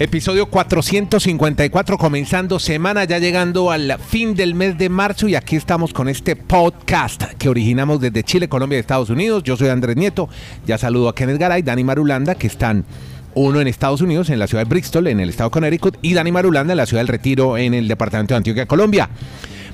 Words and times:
Episodio 0.00 0.46
454 0.46 1.98
comenzando 1.98 2.58
semana 2.58 3.04
ya 3.04 3.18
llegando 3.18 3.70
al 3.70 3.98
fin 3.98 4.34
del 4.34 4.54
mes 4.54 4.78
de 4.78 4.88
marzo 4.88 5.28
y 5.28 5.34
aquí 5.34 5.56
estamos 5.56 5.92
con 5.92 6.08
este 6.08 6.36
podcast 6.36 7.22
que 7.34 7.50
originamos 7.50 8.00
desde 8.00 8.22
Chile, 8.22 8.48
Colombia 8.48 8.78
y 8.78 8.80
Estados 8.80 9.10
Unidos. 9.10 9.42
Yo 9.42 9.58
soy 9.58 9.68
Andrés 9.68 9.96
Nieto, 9.96 10.30
ya 10.66 10.78
saludo 10.78 11.10
a 11.10 11.14
Kenneth 11.14 11.36
Garay, 11.36 11.60
Dani 11.60 11.84
Marulanda 11.84 12.34
que 12.34 12.46
están 12.46 12.86
uno 13.34 13.60
en 13.60 13.68
Estados 13.68 14.00
Unidos, 14.00 14.30
en 14.30 14.38
la 14.38 14.46
ciudad 14.46 14.64
de 14.64 14.70
Bristol, 14.70 15.06
en 15.06 15.20
el 15.20 15.28
estado 15.28 15.50
de 15.50 15.52
Connecticut 15.52 15.98
y 16.00 16.14
Dani 16.14 16.32
Marulanda 16.32 16.72
en 16.72 16.78
la 16.78 16.86
ciudad 16.86 17.02
del 17.02 17.08
Retiro, 17.08 17.58
en 17.58 17.74
el 17.74 17.86
departamento 17.86 18.32
de 18.32 18.38
Antioquia, 18.38 18.64
Colombia. 18.64 19.10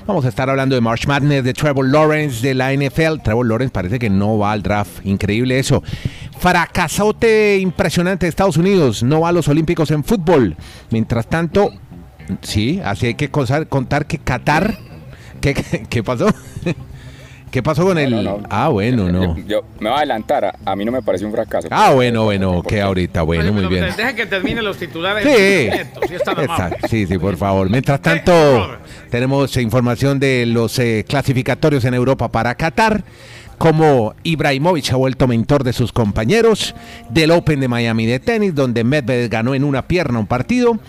Vamos 0.07 0.23
a 0.23 0.29
estar 0.29 0.49
hablando 0.49 0.73
de 0.73 0.79
March 0.79 1.05
Madness, 1.05 1.43
de 1.43 1.53
Trevor 1.53 1.85
Lawrence, 1.85 2.45
de 2.45 2.53
la 2.53 2.71
NFL. 2.71 3.19
Trevor 3.21 3.45
Lawrence 3.45 3.73
parece 3.73 3.99
que 3.99 4.09
no 4.09 4.37
va 4.37 4.53
al 4.53 4.63
draft. 4.63 5.05
Increíble 5.05 5.59
eso. 5.59 5.83
Fracasote 6.39 7.57
impresionante 7.59 8.25
de 8.25 8.29
Estados 8.29 8.57
Unidos. 8.57 9.03
No 9.03 9.21
va 9.21 9.29
a 9.29 9.31
los 9.31 9.47
Olímpicos 9.47 9.91
en 9.91 10.03
fútbol. 10.03 10.55
Mientras 10.89 11.27
tanto, 11.27 11.71
sí, 12.41 12.81
así 12.83 13.07
hay 13.07 13.15
que 13.15 13.29
contar 13.29 14.05
que 14.05 14.19
Qatar. 14.19 14.77
¿Qué, 15.41 15.53
qué 15.89 16.03
pasó? 16.03 16.27
¿Qué 17.51 17.63
pasó 17.63 17.85
con 17.85 17.97
el.? 17.97 18.29
Ah, 18.49 18.67
bueno, 18.67 19.09
no. 19.09 19.37
Yo, 19.47 19.63
me 19.79 19.89
voy 19.89 19.95
a 19.95 19.97
adelantar. 19.99 20.57
A, 20.65 20.75
mí 20.75 20.83
no 20.83 20.91
me 20.91 21.01
parece 21.01 21.25
un 21.25 21.31
fracaso. 21.31 21.69
Ah, 21.71 21.91
bueno, 21.93 22.25
bueno, 22.25 22.61
que 22.61 22.81
ahorita, 22.81 23.21
bueno, 23.21 23.53
muy 23.53 23.67
bien. 23.67 23.85
Deje 23.95 24.15
que 24.15 24.25
termine 24.25 24.61
los 24.61 24.77
titulares. 24.77 25.23
Sí, 25.25 26.17
sí, 26.89 27.07
sí, 27.07 27.17
por 27.17 27.37
favor. 27.37 27.69
Mientras 27.69 28.01
tanto, 28.01 28.77
tenemos 29.09 29.55
información 29.57 30.19
de 30.19 30.45
los 30.45 30.77
eh, 30.79 31.05
clasificatorios 31.07 31.85
en 31.85 31.93
Europa 31.93 32.29
para 32.29 32.53
Qatar 32.55 33.03
como 33.57 34.13
Ibrahimovic 34.23 34.91
ha 34.91 34.97
vuelto 34.97 35.27
mentor 35.27 35.63
de 35.63 35.73
sus 35.73 35.91
compañeros, 35.91 36.75
del 37.09 37.31
Open 37.31 37.59
de 37.59 37.67
Miami 37.67 38.05
de 38.05 38.19
tenis, 38.19 38.53
donde 38.53 38.83
Medvedev 38.83 39.29
ganó 39.29 39.55
en 39.55 39.63
una 39.63 39.87
pierna 39.87 40.19
un 40.19 40.27
partido, 40.27 40.79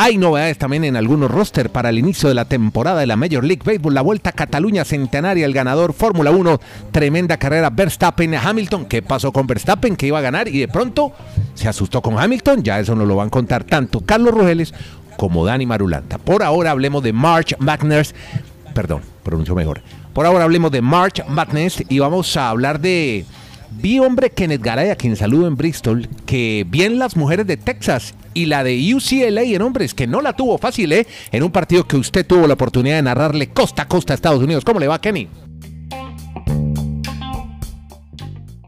hay 0.00 0.16
novedades 0.16 0.56
también 0.58 0.84
en 0.84 0.94
algunos 0.94 1.28
roster 1.28 1.70
para 1.70 1.88
el 1.88 1.98
inicio 1.98 2.28
de 2.28 2.36
la 2.36 2.44
temporada 2.44 3.00
de 3.00 3.08
la 3.08 3.16
Major 3.16 3.42
League 3.42 3.64
Baseball. 3.64 3.94
La 3.94 4.00
Vuelta 4.00 4.30
Cataluña 4.30 4.84
Centenaria, 4.84 5.44
el 5.44 5.52
ganador 5.52 5.92
Fórmula 5.92 6.30
1, 6.30 6.60
tremenda 6.92 7.36
carrera 7.36 7.70
Verstappen 7.70 8.32
Hamilton. 8.36 8.84
¿Qué 8.84 9.02
pasó 9.02 9.32
con 9.32 9.48
Verstappen? 9.48 9.96
Que 9.96 10.06
iba 10.06 10.18
a 10.20 10.22
ganar 10.22 10.46
y 10.46 10.60
de 10.60 10.68
pronto 10.68 11.12
se 11.54 11.66
asustó 11.66 12.00
con 12.00 12.16
Hamilton. 12.16 12.62
Ya 12.62 12.78
eso 12.78 12.94
nos 12.94 13.08
lo 13.08 13.16
van 13.16 13.26
a 13.26 13.30
contar 13.30 13.64
tanto 13.64 14.00
Carlos 14.00 14.32
Rogeles 14.32 14.72
como 15.16 15.44
Dani 15.44 15.66
Marulanta. 15.66 16.18
Por 16.18 16.44
ahora 16.44 16.70
hablemos 16.70 17.02
de 17.02 17.12
March 17.12 17.56
Madness. 17.58 18.14
Perdón, 18.78 19.02
pronuncio 19.24 19.56
mejor. 19.56 19.82
Por 20.12 20.24
ahora 20.24 20.44
hablemos 20.44 20.70
de 20.70 20.80
March 20.80 21.24
Madness 21.26 21.82
y 21.88 21.98
vamos 21.98 22.36
a 22.36 22.48
hablar 22.48 22.78
de 22.78 23.24
Vi, 23.72 23.98
hombre, 23.98 24.30
Kenneth 24.30 24.62
Garay, 24.62 24.90
a 24.90 24.94
quien 24.94 25.16
saludo 25.16 25.48
en 25.48 25.56
Bristol, 25.56 26.08
que 26.26 26.64
bien 26.64 26.96
las 26.96 27.16
mujeres 27.16 27.44
de 27.48 27.56
Texas 27.56 28.14
y 28.34 28.46
la 28.46 28.62
de 28.62 28.94
UCLA 28.94 29.42
en 29.42 29.62
hombres, 29.62 29.94
que 29.94 30.06
no 30.06 30.20
la 30.20 30.32
tuvo 30.32 30.58
fácil, 30.58 30.92
¿eh? 30.92 31.08
En 31.32 31.42
un 31.42 31.50
partido 31.50 31.88
que 31.88 31.96
usted 31.96 32.24
tuvo 32.24 32.46
la 32.46 32.54
oportunidad 32.54 32.94
de 32.94 33.02
narrarle 33.02 33.48
costa 33.48 33.82
a 33.82 33.88
costa 33.88 34.12
a 34.12 34.14
Estados 34.14 34.44
Unidos. 34.44 34.64
¿Cómo 34.64 34.78
le 34.78 34.86
va, 34.86 35.00
Kenny? 35.00 35.26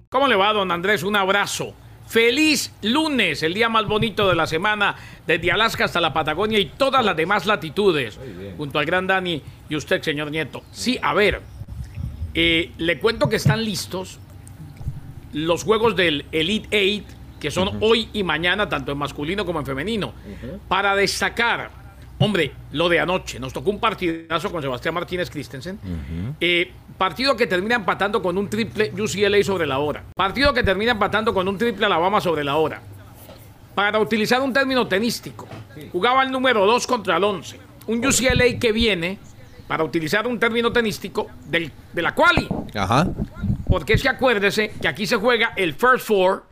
¿Cómo 0.08 0.26
le 0.26 0.34
va, 0.34 0.52
don 0.52 0.72
Andrés? 0.72 1.04
Un 1.04 1.14
abrazo. 1.14 1.72
Feliz 2.10 2.72
lunes, 2.82 3.40
el 3.44 3.54
día 3.54 3.68
más 3.68 3.86
bonito 3.86 4.28
de 4.28 4.34
la 4.34 4.48
semana, 4.48 4.96
desde 5.28 5.52
Alaska 5.52 5.84
hasta 5.84 6.00
la 6.00 6.12
Patagonia 6.12 6.58
y 6.58 6.64
todas 6.64 7.04
las 7.04 7.14
demás 7.14 7.46
latitudes, 7.46 8.18
junto 8.56 8.80
al 8.80 8.84
gran 8.84 9.06
Dani 9.06 9.40
y 9.68 9.76
usted, 9.76 10.02
señor 10.02 10.28
Nieto. 10.28 10.64
Sí, 10.72 10.98
a 11.00 11.14
ver, 11.14 11.40
eh, 12.34 12.72
le 12.78 12.98
cuento 12.98 13.28
que 13.28 13.36
están 13.36 13.64
listos 13.64 14.18
los 15.32 15.62
juegos 15.62 15.94
del 15.94 16.24
Elite 16.32 16.66
Eight, 16.72 17.04
que 17.38 17.52
son 17.52 17.78
hoy 17.80 18.08
y 18.12 18.24
mañana, 18.24 18.68
tanto 18.68 18.90
en 18.90 18.98
masculino 18.98 19.46
como 19.46 19.60
en 19.60 19.66
femenino, 19.66 20.12
para 20.66 20.96
destacar, 20.96 21.70
hombre, 22.20 22.52
lo 22.72 22.88
de 22.88 23.00
anoche. 23.00 23.40
Nos 23.40 23.52
tocó 23.52 23.70
un 23.70 23.80
partidazo 23.80 24.52
con 24.52 24.62
Sebastián 24.62 24.94
Martínez 24.94 25.30
Christensen. 25.30 25.78
Eh, 26.40 26.70
partido 26.96 27.34
que 27.34 27.46
termina 27.46 27.76
empatando 27.76 28.22
con 28.22 28.38
un 28.38 28.48
triple 28.48 28.92
UCLA 28.92 29.42
sobre 29.42 29.66
la 29.66 29.78
hora. 29.78 30.04
Partido 30.14 30.52
que 30.52 30.62
termina 30.62 30.92
empatando 30.92 31.34
con 31.34 31.48
un 31.48 31.58
triple 31.58 31.86
Alabama 31.86 32.20
sobre 32.20 32.44
la 32.44 32.56
hora. 32.56 32.80
Para 33.74 33.98
utilizar 33.98 34.42
un 34.42 34.52
término 34.52 34.86
tenístico, 34.86 35.48
jugaba 35.92 36.22
el 36.22 36.30
número 36.30 36.66
2 36.66 36.86
contra 36.86 37.16
el 37.16 37.24
11. 37.24 37.58
Un 37.86 38.04
UCLA 38.04 38.58
que 38.60 38.72
viene, 38.72 39.18
para 39.66 39.82
utilizar 39.82 40.26
un 40.26 40.38
término 40.38 40.70
tenístico, 40.70 41.28
del, 41.46 41.72
de 41.92 42.02
la 42.02 42.14
quali. 42.14 42.46
Ajá. 42.74 43.08
Porque 43.66 43.94
es 43.94 44.02
que 44.02 44.08
acuérdese 44.10 44.72
que 44.82 44.88
aquí 44.88 45.06
se 45.06 45.16
juega 45.16 45.54
el 45.56 45.72
First 45.72 46.06
Four 46.06 46.44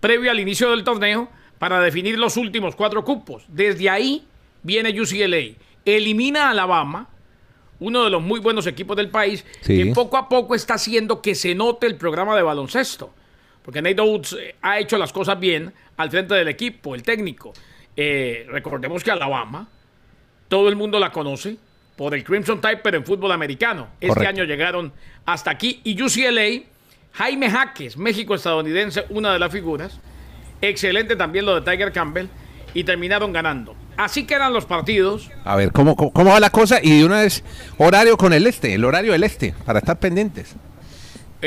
previo 0.00 0.30
al 0.30 0.38
inicio 0.38 0.70
del 0.70 0.84
torneo 0.84 1.30
para 1.58 1.80
definir 1.80 2.18
los 2.18 2.36
últimos 2.36 2.76
cuatro 2.76 3.04
cupos. 3.04 3.44
Desde 3.48 3.88
ahí 3.88 4.26
viene 4.64 5.00
UCLA. 5.00 5.54
Elimina 5.84 6.48
a 6.48 6.50
Alabama, 6.50 7.08
uno 7.78 8.02
de 8.02 8.10
los 8.10 8.20
muy 8.20 8.40
buenos 8.40 8.66
equipos 8.66 8.96
del 8.96 9.10
país, 9.10 9.44
que 9.64 9.92
poco 9.94 10.16
a 10.16 10.28
poco 10.28 10.56
está 10.56 10.74
haciendo 10.74 11.22
que 11.22 11.36
se 11.36 11.54
note 11.54 11.86
el 11.86 11.94
programa 11.94 12.34
de 12.34 12.42
baloncesto. 12.42 13.14
Porque 13.62 13.80
Nate 13.80 14.00
Oates 14.00 14.32
eh, 14.32 14.56
ha 14.60 14.78
hecho 14.78 14.98
las 14.98 15.12
cosas 15.12 15.38
bien 15.38 15.72
al 15.96 16.10
frente 16.10 16.34
del 16.34 16.48
equipo, 16.48 16.94
el 16.94 17.02
técnico. 17.02 17.52
Eh, 17.96 18.46
recordemos 18.50 19.04
que 19.04 19.10
Alabama, 19.10 19.68
todo 20.48 20.68
el 20.68 20.76
mundo 20.76 20.98
la 20.98 21.12
conoce, 21.12 21.56
por 21.96 22.14
el 22.14 22.24
Crimson 22.24 22.60
Tide, 22.60 22.78
pero 22.78 22.96
en 22.96 23.04
fútbol 23.04 23.32
americano. 23.32 23.88
Este 24.00 24.26
año 24.26 24.44
llegaron 24.44 24.92
hasta 25.24 25.50
aquí. 25.50 25.80
Y 25.84 26.00
UCLA, 26.02 26.64
Jaime 27.12 27.50
Jaques, 27.50 27.96
México-estadounidense, 27.96 29.06
una 29.10 29.32
de 29.32 29.38
las 29.38 29.52
figuras. 29.52 30.00
Excelente 30.60 31.16
también 31.16 31.44
lo 31.44 31.60
de 31.60 31.70
Tiger 31.70 31.92
Campbell. 31.92 32.26
Y 32.74 32.82
terminaron 32.82 33.32
ganando. 33.32 33.76
Así 33.96 34.24
quedan 34.24 34.52
los 34.52 34.64
partidos. 34.64 35.30
A 35.44 35.56
ver, 35.56 35.72
¿cómo, 35.72 35.96
cómo 35.96 36.30
va 36.30 36.40
la 36.40 36.50
cosa? 36.50 36.80
Y 36.82 36.98
de 36.98 37.04
una 37.04 37.20
vez, 37.20 37.44
horario 37.78 38.16
con 38.16 38.32
el 38.32 38.46
este, 38.46 38.74
el 38.74 38.84
horario 38.84 39.12
del 39.12 39.24
este, 39.24 39.54
para 39.64 39.78
estar 39.78 39.98
pendientes. 39.98 40.54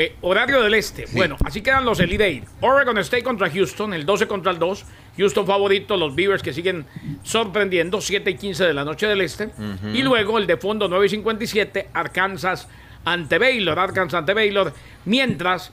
Eh, 0.00 0.14
horario 0.20 0.62
del 0.62 0.74
este. 0.74 1.06
Bueno, 1.12 1.36
así 1.44 1.60
quedan 1.60 1.84
los 1.84 1.98
Elite. 1.98 2.44
Oregon 2.60 2.96
State 2.98 3.24
contra 3.24 3.50
Houston, 3.50 3.92
el 3.92 4.06
12 4.06 4.28
contra 4.28 4.52
el 4.52 4.58
2. 4.60 4.84
Houston 5.16 5.44
favorito, 5.44 5.96
los 5.96 6.14
Beavers 6.14 6.40
que 6.40 6.52
siguen 6.52 6.86
sorprendiendo, 7.24 8.00
7 8.00 8.30
y 8.30 8.34
15 8.36 8.64
de 8.64 8.74
la 8.74 8.84
noche 8.84 9.08
del 9.08 9.20
este. 9.22 9.50
Y 9.92 10.02
luego 10.02 10.38
el 10.38 10.46
de 10.46 10.56
fondo, 10.56 10.86
9 10.86 11.06
y 11.06 11.08
57, 11.08 11.88
Arkansas 11.92 12.68
ante 13.04 13.38
Baylor. 13.38 13.76
Arkansas 13.76 14.20
ante 14.20 14.34
Baylor. 14.34 14.72
Mientras 15.04 15.72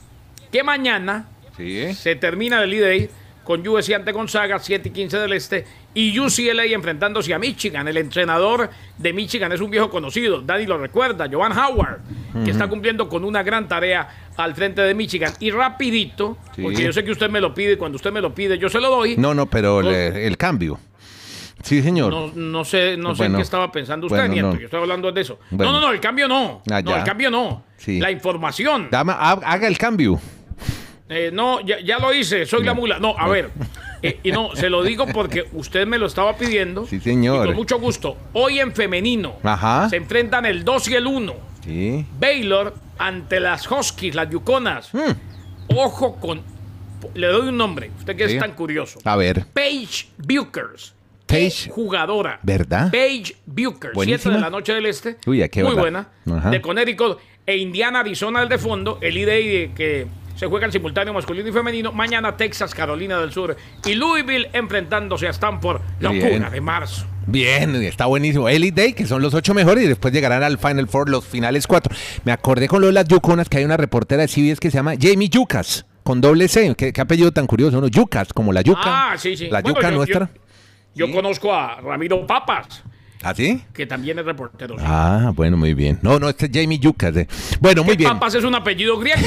que 0.52 0.63
mañana 0.63 1.28
se 1.56 2.16
termina 2.16 2.63
el 2.63 2.74
Elite 2.74 3.12
con 3.45 3.66
USC 3.66 3.94
ante 3.94 4.11
Gonzaga, 4.11 4.59
7 4.59 4.89
y 4.89 4.91
15 4.91 5.17
del 5.19 5.33
este, 5.33 5.66
y 5.94 6.19
UCLA 6.19 6.66
enfrentándose 6.66 7.33
a 7.33 7.39
Michigan. 7.39 7.88
El 7.88 7.97
entrenador 7.97 8.69
de 8.97 9.13
Michigan 9.13 9.51
es 9.53 9.61
un 9.61 9.69
viejo 9.69 9.89
conocido, 9.89 10.41
Daddy 10.41 10.66
lo 10.66 10.78
recuerda, 10.78 11.29
Jovan 11.31 11.57
Howard, 11.57 12.01
que 12.44 12.51
está 12.51 12.67
cumpliendo 12.67 13.07
con 13.07 13.23
una 13.23 13.44
gran 13.44 13.67
tarea 13.69 14.31
al 14.35 14.56
frente 14.56 14.81
de 14.81 14.94
Michigan. 14.94 15.31
Y 15.39 15.51
rapidito, 15.51 16.38
porque 16.61 16.83
yo 16.83 16.91
sé 16.91 17.06
que 17.06 17.11
usted 17.11 17.29
me 17.29 17.39
lo 17.39 17.53
pide, 17.53 17.78
cuando 17.78 17.95
usted 17.95 18.11
me 18.11 18.19
lo 18.19 18.33
pide, 18.33 18.57
yo 18.57 18.67
se 18.67 18.81
lo 18.81 18.89
doy. 18.89 19.16
No, 19.16 19.33
no, 19.33 19.45
pero 19.45 19.79
el, 19.79 20.38
cambio. 20.38 20.79
Sí, 21.63 21.81
señor. 21.81 22.35
No, 22.35 22.66
sé, 22.66 22.97
no 22.97 23.16
sé 23.16 23.25
en 23.25 23.35
qué 23.35 23.41
estaba 23.41 23.72
pensando 23.72 24.07
usted, 24.07 24.27
Nieto. 24.27 24.56
Yo 24.57 24.66
estoy 24.66 24.81
hablando 24.81 25.12
de 25.12 25.22
eso. 25.22 25.39
No, 25.51 25.72
no, 25.72 25.79
no, 25.79 25.91
el 25.91 26.00
cambio 26.00 26.27
no. 26.27 26.63
Ah, 26.69 26.81
no, 26.81 26.95
el 26.95 27.03
cambio 27.03 27.29
no. 27.29 27.63
La 27.85 28.09
información. 28.09 28.89
haga 28.91 29.67
el 29.67 29.77
cambio. 29.77 30.19
Eh, 31.08 31.30
no, 31.32 31.62
ya, 31.62 32.00
lo 32.00 32.14
hice, 32.14 32.46
soy 32.46 32.64
la 32.64 32.74
mula. 32.74 33.00
No, 33.00 33.16
a 33.18 33.28
ver. 33.28 33.52
Eh, 34.02 34.20
y 34.24 34.32
no, 34.32 34.56
se 34.56 34.70
lo 34.70 34.84
digo 34.84 35.06
porque 35.08 35.46
usted 35.54 35.88
me 35.88 35.98
lo 35.98 36.06
estaba 36.06 36.36
pidiendo. 36.36 36.86
Sí, 36.86 37.00
señor. 37.00 37.48
con 37.48 37.56
mucho 37.56 37.80
gusto. 37.80 38.18
Hoy 38.34 38.60
en 38.60 38.74
femenino 38.74 39.38
se 39.90 39.96
enfrentan 39.96 40.46
el 40.46 40.64
2 40.64 40.88
y 40.90 40.96
el 40.96 41.08
1. 41.08 41.34
Sí. 41.64 42.06
Baylor 42.20 42.76
ante 42.98 43.40
las 43.40 43.70
Huskies, 43.70 44.16
las 44.16 44.30
Yukonas. 44.30 44.94
Hmm. 44.94 45.14
Ojo 45.76 46.18
con. 46.20 46.42
Le 47.13 47.28
doy 47.28 47.50
un 47.50 47.58
nombre, 47.58 47.92
usted 48.00 48.16
que 48.16 48.25
es 48.25 48.40
tan 48.40 48.54
curioso. 48.54 49.00
A 49.04 49.16
ver. 49.16 49.46
Paige 49.54 50.08
Bukers. 50.18 50.94
Page. 51.28 51.69
Jugadora. 51.69 52.40
¿Verdad? 52.44 52.92
Paige 52.92 53.36
Bukers. 53.46 53.98
7 54.00 54.30
de 54.30 54.40
la 54.40 54.50
noche 54.50 54.74
del 54.74 54.86
este. 54.86 55.18
Uy, 55.25 55.48
qué 55.50 55.63
Muy 55.63 55.75
buena. 55.75 56.10
De 56.25 56.62
Connecticut. 56.62 57.19
E 57.48 57.58
Indiana, 57.58 58.00
Arizona, 58.00 58.42
el 58.42 58.50
de 58.50 58.58
fondo. 58.58 58.98
El 59.01 59.18
ID 59.18 59.74
que 59.75 60.08
se 60.36 60.48
juega 60.48 60.66
en 60.66 60.72
simultáneo 60.72 61.14
masculino 61.14 61.50
y 61.50 61.52
femenino. 61.52 61.92
Mañana 61.92 62.38
Texas, 62.38 62.74
Carolina 62.74 63.20
del 63.20 63.32
Sur 63.32 63.56
y 63.86 63.94
Louisville 63.96 64.50
enfrentándose 64.54 65.28
a 65.28 65.32
Stanford, 65.32 65.82
locura 66.00 66.50
de 66.50 66.62
marzo. 66.62 67.06
Bien, 67.28 67.76
está 67.78 68.06
buenísimo. 68.06 68.48
Elite 68.48 68.82
Day, 68.82 68.94
que 68.94 69.08
son 69.08 69.22
los 69.22 69.34
ocho 69.34 69.54
mejores, 69.54 69.84
y 69.84 69.88
después 69.88 70.14
llegarán 70.14 70.44
al 70.44 70.60
Final 70.60 70.88
Four, 70.88 71.10
los 71.10 71.26
finales 71.26 71.66
cuatro. 71.66 71.96
Me 72.24 72.32
acordé 72.32 72.68
con 72.68 72.82
lo 72.82 72.88
de 72.88 72.94
las 72.94 73.08
Yuconas, 73.08 73.50
que 73.50 73.58
hay 73.58 73.66
una 73.66 73.78
reportera 73.78 74.22
de 74.22 74.28
CBS 74.28 74.60
que 74.60 74.70
se 74.70 74.78
llama 74.78 74.94
Jamie 75.00 75.30
Yucas, 75.30 75.86
con 76.04 76.22
doble 76.22 76.48
C. 76.48 76.76
¿Qué, 76.76 76.94
apellido 77.00 77.32
tan 77.32 77.48
curioso, 77.48 77.82
¿no? 77.82 77.88
Yucas, 77.88 78.32
como 78.32 78.54
la 78.54 78.62
yuca. 78.62 78.82
Ah, 78.86 79.18
sí, 79.18 79.36
sí. 79.36 79.48
La 79.50 79.62
yuca 79.62 79.90
nuestra. 79.90 80.30
Yo, 80.94 81.12
conozco 81.12 81.54
a 81.54 81.82
Ramiro 81.82 82.26
Papas. 82.28 82.84
¿Ah, 83.23 83.33
sí? 83.35 83.62
Que 83.73 83.85
también 83.88 84.19
es 84.19 84.25
reportero. 84.25 84.75
Ah, 84.79 85.31
bueno, 85.35 85.57
muy 85.57 85.73
bien. 85.73 85.97
No, 86.03 86.19
no, 86.19 86.29
este 86.29 86.45
es 86.45 86.51
Jamie 86.53 86.77
Yucas. 86.77 87.15
eh. 87.17 87.27
Bueno, 87.59 87.83
muy 87.83 87.95
bien. 87.95 88.09
Papas 88.12 88.35
es 88.35 88.44
un 88.44 88.53
apellido 88.53 88.97
griego. 89.00 89.21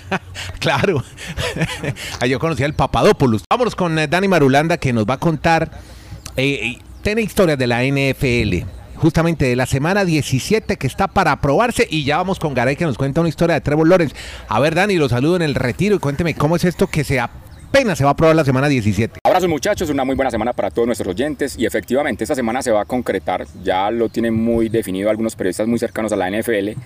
claro. 0.60 1.02
Ah, 2.20 2.26
Yo 2.26 2.38
conocía 2.38 2.66
al 2.66 2.74
Papadopoulos. 2.74 3.42
Vámonos 3.50 3.74
con 3.74 3.98
eh, 3.98 4.06
Dani 4.08 4.28
Marulanda 4.28 4.78
que 4.78 4.92
nos 4.92 5.04
va 5.04 5.14
a 5.14 5.18
contar. 5.18 5.70
Eh, 6.36 6.60
eh, 6.62 6.78
tiene 7.02 7.22
historias 7.22 7.58
de 7.58 7.66
la 7.66 7.82
NFL. 7.84 8.66
Justamente 8.96 9.44
de 9.46 9.56
la 9.56 9.66
semana 9.66 10.04
17 10.04 10.76
que 10.78 10.86
está 10.86 11.08
para 11.08 11.32
aprobarse. 11.32 11.86
Y 11.90 12.04
ya 12.04 12.16
vamos 12.16 12.38
con 12.38 12.54
Garay 12.54 12.76
que 12.76 12.84
nos 12.86 12.96
cuenta 12.96 13.20
una 13.20 13.28
historia 13.28 13.54
de 13.54 13.60
Trevor 13.60 13.86
Lawrence. 13.88 14.14
A 14.48 14.58
ver, 14.60 14.74
Dani, 14.74 14.96
lo 14.96 15.08
saludo 15.08 15.36
en 15.36 15.42
el 15.42 15.54
retiro 15.54 15.96
y 15.96 15.98
cuénteme 15.98 16.34
cómo 16.34 16.56
es 16.56 16.64
esto 16.64 16.86
que 16.86 17.04
se 17.04 17.20
apenas 17.74 17.98
se 17.98 18.04
va 18.04 18.10
a 18.10 18.12
aprobar 18.12 18.36
la 18.36 18.44
semana 18.44 18.68
17. 18.68 19.18
Abrazos 19.24 19.48
muchachos, 19.48 19.90
una 19.90 20.04
muy 20.04 20.14
buena 20.14 20.30
semana 20.30 20.52
para 20.52 20.70
todos 20.70 20.86
nuestros 20.86 21.08
oyentes 21.08 21.56
y 21.58 21.66
efectivamente 21.66 22.22
esta 22.22 22.36
semana 22.36 22.62
se 22.62 22.70
va 22.70 22.82
a 22.82 22.84
concretar, 22.84 23.48
ya 23.64 23.90
lo 23.90 24.08
tienen 24.08 24.32
muy 24.32 24.68
definido 24.68 25.10
algunos 25.10 25.34
periodistas 25.34 25.66
muy 25.66 25.80
cercanos 25.80 26.12
a 26.12 26.16
la 26.16 26.30
NFL, 26.30 26.78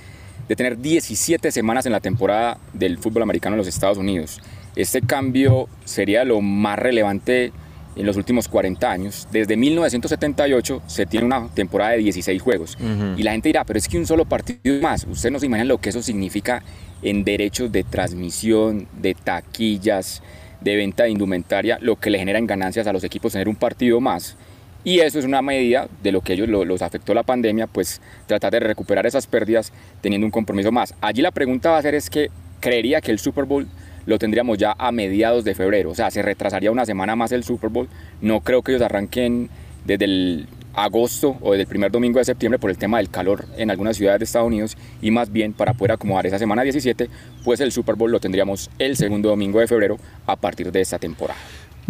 de 0.49 0.57
tener 0.57 0.79
17 0.79 1.53
semanas 1.53 1.85
en 1.85 1.93
la 1.93 2.01
temporada 2.01 2.57
del 2.73 2.97
fútbol 2.97 3.23
americano 3.23 3.55
en 3.55 3.59
los 3.59 3.67
Estados 3.67 3.99
Unidos. 3.99 4.41
Este 4.77 5.03
cambio 5.03 5.69
sería 5.85 6.25
lo 6.25 6.41
más 6.41 6.79
relevante 6.79 7.53
en 7.95 8.07
los 8.07 8.17
últimos 8.17 8.49
40 8.49 8.91
años. 8.91 9.29
Desde 9.31 9.59
1978 9.59 10.83
se 10.87 11.05
tiene 11.05 11.27
una 11.27 11.49
temporada 11.49 11.91
de 11.91 11.99
16 11.99 12.41
juegos. 12.41 12.79
Y 13.17 13.25
la 13.25 13.33
gente 13.33 13.51
dirá, 13.51 13.65
pero 13.65 13.79
es 13.79 13.89
que 13.89 13.99
un 13.99 14.07
solo 14.07 14.25
partido 14.25 14.81
más. 14.81 15.05
Ustedes 15.05 15.33
no 15.33 15.39
se 15.39 15.47
imaginan 15.47 15.69
lo 15.69 15.79
que 15.79 15.91
eso 15.91 16.01
significa 16.01 16.63
en 17.03 17.25
derechos 17.25 17.71
de 17.73 17.85
transmisión, 17.85 18.87
de 18.97 19.15
taquillas, 19.15 20.23
de 20.61 20.77
venta 20.77 21.05
de 21.05 21.11
indumentaria, 21.11 21.79
lo 21.81 21.97
que 21.97 22.11
le 22.11 22.19
genera 22.19 22.39
en 22.39 22.47
ganancias 22.47 22.87
a 22.87 22.93
los 22.93 23.05
equipos 23.05 23.33
tener 23.33 23.49
un 23.49 23.57
partido 23.57 24.01
más. 24.01 24.37
Y 24.85 25.01
eso 25.01 25.19
es 25.19 25.25
una 25.25 25.43
medida 25.43 25.89
de 26.03 26.13
lo 26.13 26.21
que 26.21 26.35
ellos 26.35 26.49
lo- 26.49 26.65
los 26.65 26.83
afectó 26.83 27.13
la 27.15 27.23
pandemia, 27.23 27.67
pues 27.67 28.01
tratar 28.27 28.53
de 28.53 28.61
recuperar 28.61 29.07
esas 29.07 29.27
pérdidas 29.27 29.73
teniendo 30.01 30.27
un 30.27 30.31
compromiso 30.31 30.71
más. 30.73 30.95
Allí 31.01 31.21
la 31.21 31.31
pregunta 31.33 31.71
va 31.71 31.79
a 31.79 31.83
ser 31.83 31.95
es 31.95 32.09
que 32.09 32.31
creería 32.61 33.01
que 33.01 33.11
el 33.11 33.19
Super 33.19 33.45
Bowl 33.45 33.67
lo 34.07 34.19
tendríamos 34.19 34.57
ya 34.57 34.75
a 34.79 34.91
mediados 34.91 35.45
de 35.45 35.55
febrero, 35.55 35.91
o 35.91 35.95
sea, 35.95 36.11
se 36.11 36.23
retrasaría 36.23 36.71
una 36.71 36.87
semana 36.87 37.15
más 37.17 37.33
el 37.33 37.45
Super 37.45 37.71
Bowl. 37.71 37.89
No 38.23 38.41
creo 38.41 38.63
que 38.63 38.73
ellos 38.73 38.83
arranquen 38.83 39.51
desde 39.85 40.07
el 40.07 40.47
agosto 40.85 41.37
o 41.41 41.53
desde 41.53 41.63
el 41.63 41.69
primer 41.69 41.91
domingo 41.91 42.19
de 42.19 42.25
septiembre 42.25 42.59
por 42.59 42.71
el 42.71 42.79
tema 42.79 42.99
del 42.99 43.11
calor 43.11 43.45
en 43.57 43.71
algunas 43.71 43.97
ciudades 43.97 44.21
de 44.21 44.25
Estados 44.25 44.47
Unidos 44.47 44.77
y 45.03 45.11
más 45.11 45.31
bien 45.31 45.53
para 45.53 45.75
poder 45.75 45.93
acomodar 45.93 46.27
esa 46.27 46.39
semana 46.39 46.63
17, 46.63 47.09
pues 47.45 47.61
el 47.61 47.73
Super 47.73 47.97
Bowl 47.97 48.11
lo 48.11 48.21
tendríamos 48.21 48.71
el 48.79 48.97
segundo 48.97 49.29
domingo 49.29 49.61
de 49.61 49.67
febrero 49.67 49.97
a 50.27 50.37
partir 50.37 50.71
de 50.73 50.81
esta 50.81 50.99
temporada. 50.99 51.39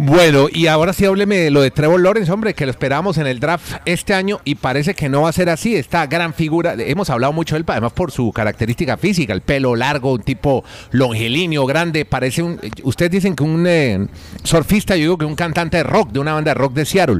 Bueno, 0.01 0.47
y 0.49 0.67
ahora 0.67 0.93
sí 0.93 1.03
hábleme 1.03 1.35
de 1.35 1.51
lo 1.51 1.59
de 1.59 1.71
Trevor 1.71 1.99
Lawrence, 1.99 2.31
hombre, 2.31 2.53
que 2.53 2.65
lo 2.65 2.71
esperábamos 2.71 3.17
en 3.17 3.27
el 3.27 3.41
draft 3.41 3.81
este 3.83 4.13
año 4.13 4.39
y 4.45 4.55
parece 4.55 4.93
que 4.93 5.09
no 5.09 5.23
va 5.23 5.29
a 5.29 5.33
ser 5.33 5.49
así. 5.49 5.75
Esta 5.75 6.07
gran 6.07 6.33
figura, 6.33 6.73
hemos 6.77 7.09
hablado 7.09 7.33
mucho 7.33 7.55
de 7.55 7.59
él, 7.59 7.65
además 7.67 7.91
por 7.91 8.09
su 8.09 8.31
característica 8.31 8.95
física, 8.95 9.33
el 9.33 9.41
pelo 9.41 9.75
largo, 9.75 10.13
un 10.13 10.21
tipo 10.21 10.63
longilíneo, 10.91 11.65
grande, 11.65 12.05
parece 12.05 12.41
un... 12.41 12.61
Ustedes 12.83 13.11
dicen 13.11 13.35
que 13.35 13.43
un 13.43 13.67
eh, 13.67 14.07
surfista, 14.41 14.95
yo 14.95 15.01
digo 15.01 15.17
que 15.17 15.25
un 15.25 15.35
cantante 15.35 15.75
de 15.75 15.83
rock, 15.83 16.13
de 16.13 16.19
una 16.19 16.33
banda 16.33 16.51
de 16.51 16.55
rock 16.55 16.75
de 16.75 16.85
Seattle. 16.85 17.19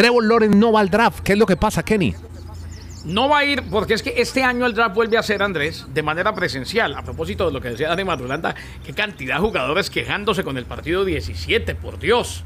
Trevor 0.00 0.24
Lawrence 0.24 0.56
no 0.56 0.72
va 0.72 0.80
al 0.80 0.88
draft, 0.88 1.20
¿qué 1.20 1.32
es 1.34 1.38
lo 1.38 1.44
que 1.44 1.58
pasa, 1.58 1.82
Kenny? 1.82 2.14
No 3.04 3.28
va 3.28 3.40
a 3.40 3.44
ir 3.44 3.62
porque 3.70 3.92
es 3.92 4.02
que 4.02 4.14
este 4.16 4.42
año 4.42 4.64
el 4.64 4.72
draft 4.72 4.94
vuelve 4.94 5.18
a 5.18 5.22
ser, 5.22 5.42
Andrés, 5.42 5.84
de 5.92 6.02
manera 6.02 6.34
presencial. 6.34 6.94
A 6.94 7.02
propósito 7.02 7.46
de 7.46 7.52
lo 7.52 7.60
que 7.60 7.68
decía 7.68 7.88
Dani 7.88 8.04
Madulanda, 8.04 8.54
qué 8.82 8.94
cantidad 8.94 9.34
de 9.34 9.40
jugadores 9.42 9.90
quejándose 9.90 10.42
con 10.42 10.56
el 10.56 10.64
partido 10.64 11.04
17, 11.04 11.74
por 11.74 11.98
Dios. 11.98 12.44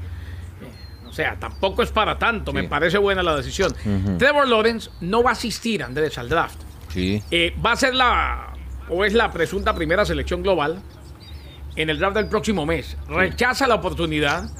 Eh, 0.62 1.08
O 1.08 1.12
sea, 1.12 1.36
tampoco 1.38 1.84
es 1.84 1.90
para 1.92 2.18
tanto, 2.18 2.52
me 2.52 2.64
parece 2.64 2.98
buena 2.98 3.22
la 3.22 3.36
decisión. 3.36 3.72
Trevor 4.18 4.48
Lawrence 4.48 4.90
no 5.00 5.22
va 5.22 5.30
a 5.30 5.34
asistir, 5.34 5.84
Andrés, 5.84 6.18
al 6.18 6.28
draft. 6.28 6.58
Sí. 6.92 7.22
Eh, 7.30 7.54
va 7.64 7.70
a 7.70 7.76
ser 7.76 7.94
la, 7.94 8.52
o 8.88 9.04
es 9.04 9.12
la 9.12 9.30
presunta 9.32 9.76
primera 9.76 10.04
selección 10.04 10.42
global 10.42 10.82
en 11.76 11.88
el 11.88 12.00
draft 12.00 12.16
del 12.16 12.26
próximo 12.26 12.66
mes. 12.66 12.96
Rechaza 13.08 13.68
la 13.68 13.76
oportunidad 13.76 14.50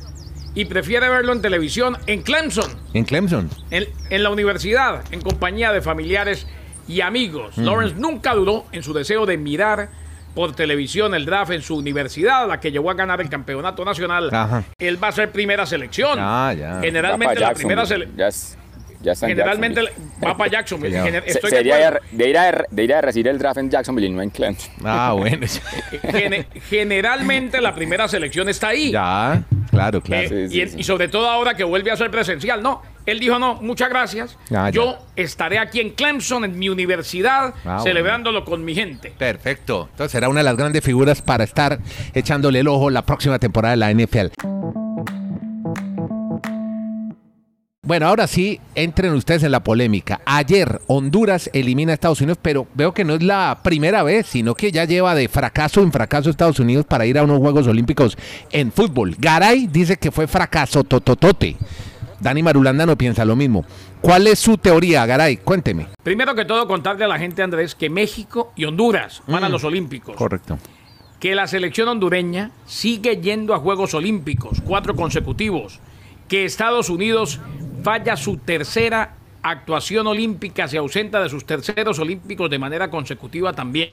y 0.55 0.65
prefiere 0.67 1.09
verlo 1.09 1.33
en 1.33 1.43
televisión 1.43 1.97
en 2.07 2.23
Clemson 2.23 2.71
En 2.93 3.05
Clemson. 3.05 3.51
en, 3.71 3.87
en 4.11 4.23
la 4.23 4.31
universidad, 4.31 5.03
en 5.13 5.21
compañía 5.21 5.73
de 5.73 5.83
familiares 5.83 6.47
y 6.87 7.01
amigos. 7.01 7.57
Lawrence 7.59 7.97
nunca 7.97 8.35
dudó 8.35 8.67
en 8.73 8.83
su 8.83 8.93
deseo 8.93 9.27
de 9.27 9.37
mirar 9.39 9.89
por 10.35 10.55
televisión 10.55 11.15
el 11.15 11.25
draft 11.27 11.53
en 11.53 11.63
su 11.63 11.77
universidad, 11.77 12.49
la 12.49 12.59
que 12.61 12.73
llevó 12.73 12.91
a 12.91 12.95
ganar 12.95 13.21
el 13.21 13.29
campeonato 13.29 13.85
nacional. 13.85 14.31
Ajá. 14.35 14.65
Él 14.79 15.03
va 15.03 15.09
a 15.09 15.13
ser 15.13 15.31
primera 15.31 15.65
selección. 15.65 16.19
Ah, 16.21 16.53
ya. 16.59 16.81
Generalmente 16.81 17.39
la 17.41 17.55
primera 17.55 17.87
selección. 17.87 18.17
Ya 19.05 19.13
está 19.13 19.27
en 19.27 19.31
Generalmente 19.37 19.81
va 20.25 20.37
para 20.37 20.51
Jacksonville. 20.51 21.23
Estoy 21.27 21.51
sería 21.51 21.77
de, 21.93 22.01
de 22.11 22.29
ir 22.31 22.39
a, 22.39 22.65
de 22.71 22.83
ir 22.85 22.95
a 22.95 23.01
recibir 23.01 23.29
el 23.29 23.39
draft 23.39 23.59
en 23.59 23.71
Jacksonville 23.71 24.09
y 24.09 24.11
no 24.11 24.23
en 24.23 24.31
Clemson. 24.31 24.73
Ah, 24.85 25.13
bueno. 25.17 25.47
Gene- 26.11 26.47
generalmente 26.69 27.61
la 27.61 27.75
primera 27.75 28.09
selección 28.09 28.49
está 28.49 28.69
ahí. 28.69 28.91
ya, 28.91 29.43
claro, 29.71 30.01
claro. 30.01 30.23
Eh, 30.25 30.29
Sí, 30.29 30.49
sí, 30.49 30.63
y, 30.63 30.69
sí. 30.69 30.77
y 30.81 30.85
sobre 30.85 31.09
todo 31.09 31.29
ahora 31.31 31.55
que 31.55 31.65
vuelve 31.65 31.91
a 31.91 31.97
ser 31.97 32.11
presencial. 32.11 32.63
No, 32.63 32.83
él 33.07 33.21
dijo 33.21 33.39
no, 33.39 33.57
muchas 33.61 33.89
gracias. 33.91 34.37
Ah. 34.55 34.71
Yo 34.71 34.99
estaré 35.17 35.59
aquí 35.59 35.81
en 35.81 35.91
Clemson, 35.91 36.45
en 36.45 36.59
mi 36.59 36.69
universidad, 36.69 37.55
Ah, 37.65 37.81
celebrándolo 37.83 38.45
con 38.45 38.65
mi 38.65 38.75
gente. 38.75 39.13
Perfecto. 39.19 39.89
Entonces 39.91 40.13
será 40.13 40.29
una 40.29 40.41
de 40.41 40.45
las 40.45 40.57
grandes 40.57 40.83
figuras 40.85 41.21
para 41.23 41.45
estar 41.45 41.79
echándole 42.15 42.61
el 42.61 42.69
ojo 42.69 42.91
la 42.91 43.03
próxima 43.05 43.39
temporada 43.39 43.73
de 43.73 43.77
la 43.79 43.91
NFL. 43.93 44.84
Bueno, 47.85 48.07
ahora 48.07 48.27
sí, 48.27 48.61
entren 48.75 49.13
ustedes 49.13 49.43
en 49.43 49.53
la 49.53 49.63
polémica. 49.63 50.23
Ayer 50.25 50.81
Honduras 50.87 51.51
elimina 51.53 51.93
a 51.93 51.95
Estados 51.95 52.23
Unidos, 52.23 52.39
pero 52.41 52.67
veo 52.73 52.95
que 52.95 53.05
no 53.05 53.13
es 53.13 53.23
la 53.23 53.59
primera 53.63 54.03
vez, 54.03 54.27
sino 54.27 54.55
que 54.55 54.73
ya 54.73 54.87
lleva 54.87 55.15
de 55.15 55.29
fracaso 55.29 55.83
en 55.83 55.93
fracaso 55.93 56.31
Estados 56.31 56.59
Unidos 56.59 56.87
para 56.87 57.05
ir 57.05 57.19
a 57.19 57.25
unos 57.25 57.41
Juegos 57.41 57.67
Olímpicos 57.67 58.17
en 58.51 58.73
fútbol. 58.73 59.15
Garay 59.19 59.67
dice 59.67 59.99
que 59.99 60.11
fue 60.11 60.27
fracaso 60.27 60.83
tototote. 60.83 61.59
Dani 62.21 62.43
Marulanda 62.43 62.87
no 62.87 62.97
piensa 62.97 63.23
lo 63.27 63.37
mismo. 63.37 63.67
¿Cuál 64.01 64.29
es 64.29 64.39
su 64.39 64.57
teoría, 64.57 65.05
Garay? 65.05 65.37
Cuénteme. 65.37 65.89
Primero 66.03 66.35
que 66.35 66.47
todo, 66.47 66.67
contarle 66.67 67.05
a 67.05 67.09
la 67.09 67.19
gente, 67.19 67.43
Andrés, 67.43 67.75
que 67.75 67.91
México 67.91 68.51
y 68.57 68.65
Honduras 68.65 69.23
van 69.27 69.45
a 69.45 69.51
los 69.51 69.63
Olímpicos. 69.63 70.17
Correcto. 70.17 70.59
Que 71.21 71.35
la 71.35 71.47
selección 71.47 71.89
hondureña 71.89 72.51
sigue 72.65 73.19
yendo 73.19 73.53
a 73.53 73.59
Juegos 73.59 73.93
Olímpicos, 73.93 74.63
cuatro 74.65 74.97
consecutivos. 74.97 75.81
Que 76.29 76.45
Estados 76.45 76.91
Unidos 76.91 77.41
falla 77.83 78.17
su 78.17 78.39
tercera 78.39 79.15
actuación 79.43 80.07
olímpica, 80.07 80.67
se 80.67 80.79
ausenta 80.79 81.23
de 81.23 81.29
sus 81.29 81.45
terceros 81.45 81.99
olímpicos 81.99 82.49
de 82.49 82.59
manera 82.59 82.89
consecutiva 82.89 83.53
también. 83.53 83.91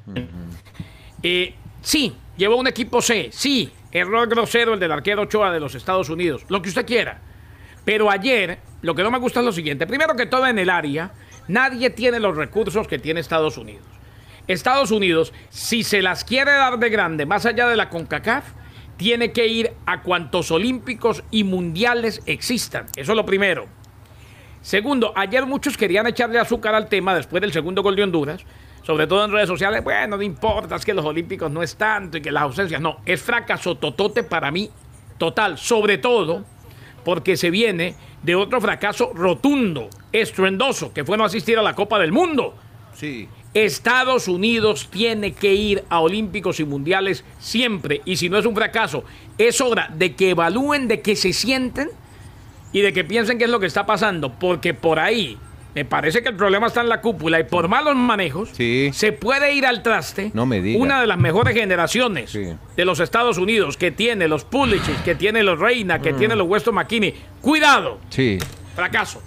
Eh, 1.21 1.53
sí, 1.81 2.15
llevó 2.37 2.55
un 2.55 2.67
equipo 2.67 3.01
C, 3.01 3.29
sí, 3.31 3.69
error 3.91 4.29
grosero 4.29 4.73
el 4.73 4.79
del 4.79 4.93
arquero 4.93 5.23
Ochoa 5.23 5.51
de 5.51 5.59
los 5.59 5.75
Estados 5.75 6.09
Unidos, 6.09 6.45
lo 6.47 6.61
que 6.61 6.69
usted 6.69 6.85
quiera. 6.85 7.19
Pero 7.83 8.09
ayer, 8.09 8.59
lo 8.81 8.95
que 8.95 9.03
no 9.03 9.11
me 9.11 9.19
gusta 9.19 9.39
es 9.39 9.45
lo 9.45 9.51
siguiente. 9.51 9.87
Primero 9.87 10.15
que 10.15 10.25
todo, 10.25 10.47
en 10.47 10.57
el 10.57 10.69
área, 10.69 11.11
nadie 11.47 11.89
tiene 11.89 12.19
los 12.19 12.37
recursos 12.37 12.87
que 12.87 12.99
tiene 12.99 13.19
Estados 13.19 13.57
Unidos. 13.57 13.83
Estados 14.47 14.91
Unidos, 14.91 15.33
si 15.49 15.83
se 15.83 16.01
las 16.01 16.23
quiere 16.23 16.51
dar 16.51 16.79
de 16.79 16.89
grande, 16.89 17.25
más 17.25 17.45
allá 17.45 17.67
de 17.67 17.75
la 17.75 17.89
CONCACAF, 17.89 18.45
tiene 19.01 19.31
que 19.31 19.47
ir 19.47 19.73
a 19.87 20.03
cuantos 20.03 20.51
olímpicos 20.51 21.23
y 21.31 21.43
mundiales 21.43 22.21
existan. 22.27 22.85
Eso 22.95 23.13
es 23.13 23.15
lo 23.15 23.25
primero. 23.25 23.65
Segundo, 24.61 25.11
ayer 25.15 25.43
muchos 25.47 25.75
querían 25.75 26.05
echarle 26.05 26.37
azúcar 26.37 26.75
al 26.75 26.87
tema 26.87 27.15
después 27.15 27.41
del 27.41 27.51
segundo 27.51 27.81
gol 27.81 27.95
de 27.95 28.03
Honduras, 28.03 28.45
sobre 28.83 29.07
todo 29.07 29.25
en 29.25 29.31
redes 29.31 29.47
sociales. 29.47 29.83
Bueno, 29.83 30.17
no 30.17 30.21
importa, 30.21 30.75
es 30.75 30.85
que 30.85 30.93
los 30.93 31.03
olímpicos 31.03 31.49
no 31.49 31.63
es 31.63 31.77
tanto 31.77 32.19
y 32.19 32.21
que 32.21 32.31
las 32.31 32.43
ausencias. 32.43 32.79
No, 32.79 32.97
es 33.03 33.19
fracaso 33.23 33.73
totote 33.73 34.21
para 34.21 34.51
mí, 34.51 34.69
total. 35.17 35.57
Sobre 35.57 35.97
todo 35.97 36.45
porque 37.03 37.37
se 37.37 37.49
viene 37.49 37.95
de 38.21 38.35
otro 38.35 38.61
fracaso 38.61 39.13
rotundo, 39.15 39.89
estruendoso, 40.11 40.93
que 40.93 41.03
fue 41.03 41.17
no 41.17 41.25
asistir 41.25 41.57
a 41.57 41.63
la 41.63 41.73
Copa 41.73 41.97
del 41.97 42.11
Mundo. 42.11 42.53
Sí. 42.93 43.27
Estados 43.53 44.27
Unidos 44.27 44.87
tiene 44.89 45.33
que 45.33 45.53
ir 45.53 45.83
a 45.89 45.99
Olímpicos 45.99 46.59
y 46.59 46.65
Mundiales 46.65 47.23
siempre. 47.39 48.01
Y 48.05 48.15
si 48.15 48.29
no 48.29 48.37
es 48.37 48.45
un 48.45 48.55
fracaso, 48.55 49.03
es 49.37 49.59
hora 49.59 49.89
de 49.93 50.15
que 50.15 50.29
evalúen, 50.31 50.87
de 50.87 51.01
que 51.01 51.15
se 51.15 51.33
sienten 51.33 51.89
y 52.71 52.79
de 52.81 52.93
que 52.93 53.03
piensen 53.03 53.37
qué 53.37 53.43
es 53.45 53.49
lo 53.49 53.59
que 53.59 53.65
está 53.65 53.85
pasando. 53.85 54.31
Porque 54.39 54.73
por 54.73 54.99
ahí 54.99 55.37
me 55.75 55.83
parece 55.83 56.21
que 56.23 56.29
el 56.29 56.35
problema 56.35 56.67
está 56.67 56.79
en 56.81 56.87
la 56.89 57.01
cúpula 57.01 57.39
y 57.39 57.43
por 57.43 57.67
malos 57.67 57.95
manejos 57.95 58.49
Sí. 58.53 58.89
se 58.93 59.11
puede 59.13 59.53
ir 59.53 59.65
al 59.65 59.83
traste 59.83 60.31
No 60.33 60.45
me 60.45 60.61
diga. 60.61 60.79
una 60.81 60.99
de 61.01 61.07
las 61.07 61.17
mejores 61.17 61.53
generaciones 61.55 62.29
Sí. 62.31 62.53
de 62.75 62.85
los 62.85 62.99
Estados 63.01 63.37
Unidos 63.37 63.75
que 63.77 63.91
tiene 63.91 64.27
los 64.29 64.43
Pulisic, 64.45 65.03
que 65.03 65.15
tiene 65.15 65.43
los 65.43 65.59
Reina, 65.59 66.01
que 66.01 66.11
tiene 66.13 66.35
los 66.35 66.47
Weston 66.47 66.75
McKinney. 66.75 67.15
Cuidado. 67.41 67.99
Sí. 68.09 68.37
Fracaso. 68.75 69.21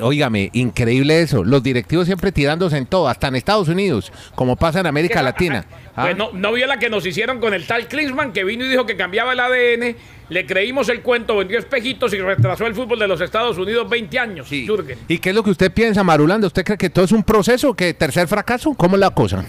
Óigame, 0.00 0.50
increíble 0.52 1.22
eso. 1.22 1.42
Los 1.42 1.62
directivos 1.62 2.06
siempre 2.06 2.32
tirándose 2.32 2.76
en 2.76 2.86
todo, 2.86 3.08
hasta 3.08 3.28
en 3.28 3.36
Estados 3.36 3.68
Unidos, 3.68 4.12
como 4.34 4.56
pasa 4.56 4.80
en 4.80 4.86
América 4.86 5.22
Latina. 5.22 5.64
Pues 5.92 6.16
¿Ah? 6.18 6.28
no, 6.32 6.52
vio 6.52 6.66
la 6.66 6.78
que 6.78 6.88
nos 6.88 7.04
hicieron 7.04 7.40
con 7.40 7.52
el 7.52 7.66
tal 7.66 7.86
Klinsmann 7.88 8.32
que 8.32 8.44
vino 8.44 8.64
y 8.64 8.68
dijo 8.68 8.86
que 8.86 8.96
cambiaba 8.96 9.32
el 9.32 9.40
ADN. 9.40 9.96
Le 10.30 10.46
creímos 10.46 10.88
el 10.88 11.02
cuento, 11.02 11.36
vendió 11.36 11.58
espejitos 11.58 12.14
y 12.14 12.18
retrasó 12.18 12.66
el 12.66 12.74
fútbol 12.74 13.00
de 13.00 13.08
los 13.08 13.20
Estados 13.20 13.58
Unidos 13.58 13.90
20 13.90 14.18
años. 14.18 14.46
¿Y 14.50 15.18
qué 15.18 15.30
es 15.30 15.34
lo 15.34 15.42
que 15.42 15.50
usted 15.50 15.72
piensa, 15.72 16.04
Marulanda? 16.04 16.46
¿Usted 16.46 16.64
cree 16.64 16.78
que 16.78 16.88
todo 16.88 17.04
es 17.04 17.12
un 17.12 17.24
proceso? 17.24 17.74
¿Que 17.74 17.92
tercer 17.92 18.28
fracaso? 18.28 18.72
¿Cómo 18.74 18.96
es 18.96 19.00
la 19.00 19.10
cosa? 19.10 19.44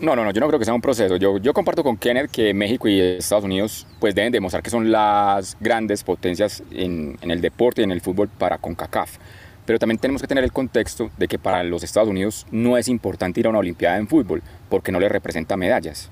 No, 0.00 0.14
no, 0.14 0.24
no, 0.24 0.30
yo 0.30 0.40
no 0.40 0.46
creo 0.46 0.60
que 0.60 0.64
sea 0.64 0.74
un 0.74 0.80
proceso. 0.80 1.16
Yo, 1.16 1.38
yo 1.38 1.52
comparto 1.52 1.82
con 1.82 1.96
Kenneth 1.96 2.30
que 2.30 2.54
México 2.54 2.86
y 2.86 3.00
Estados 3.00 3.44
Unidos 3.44 3.86
pues 3.98 4.14
deben 4.14 4.30
demostrar 4.30 4.62
que 4.62 4.70
son 4.70 4.92
las 4.92 5.56
grandes 5.58 6.04
potencias 6.04 6.62
en, 6.70 7.18
en 7.20 7.30
el 7.32 7.40
deporte 7.40 7.80
y 7.80 7.84
en 7.84 7.90
el 7.90 8.00
fútbol 8.00 8.28
para 8.28 8.58
CONCACAF. 8.58 9.18
Pero 9.66 9.80
también 9.80 9.98
tenemos 9.98 10.22
que 10.22 10.28
tener 10.28 10.44
el 10.44 10.52
contexto 10.52 11.10
de 11.18 11.26
que 11.26 11.38
para 11.38 11.64
los 11.64 11.82
Estados 11.82 12.08
Unidos 12.08 12.46
no 12.52 12.78
es 12.78 12.88
importante 12.88 13.40
ir 13.40 13.46
a 13.46 13.50
una 13.50 13.58
Olimpiada 13.58 13.98
en 13.98 14.06
fútbol 14.06 14.42
porque 14.70 14.92
no 14.92 15.00
le 15.00 15.08
representa 15.08 15.56
medallas. 15.56 16.10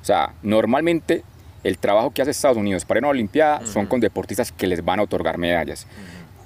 O 0.00 0.04
sea, 0.04 0.32
normalmente 0.42 1.22
el 1.62 1.78
trabajo 1.78 2.10
que 2.10 2.22
hace 2.22 2.30
Estados 2.30 2.56
Unidos 2.56 2.86
para 2.86 3.00
una 3.00 3.08
Olimpiada 3.08 3.66
son 3.66 3.86
con 3.86 4.00
deportistas 4.00 4.50
que 4.50 4.66
les 4.66 4.82
van 4.82 4.98
a 4.98 5.02
otorgar 5.02 5.36
medallas. 5.36 5.86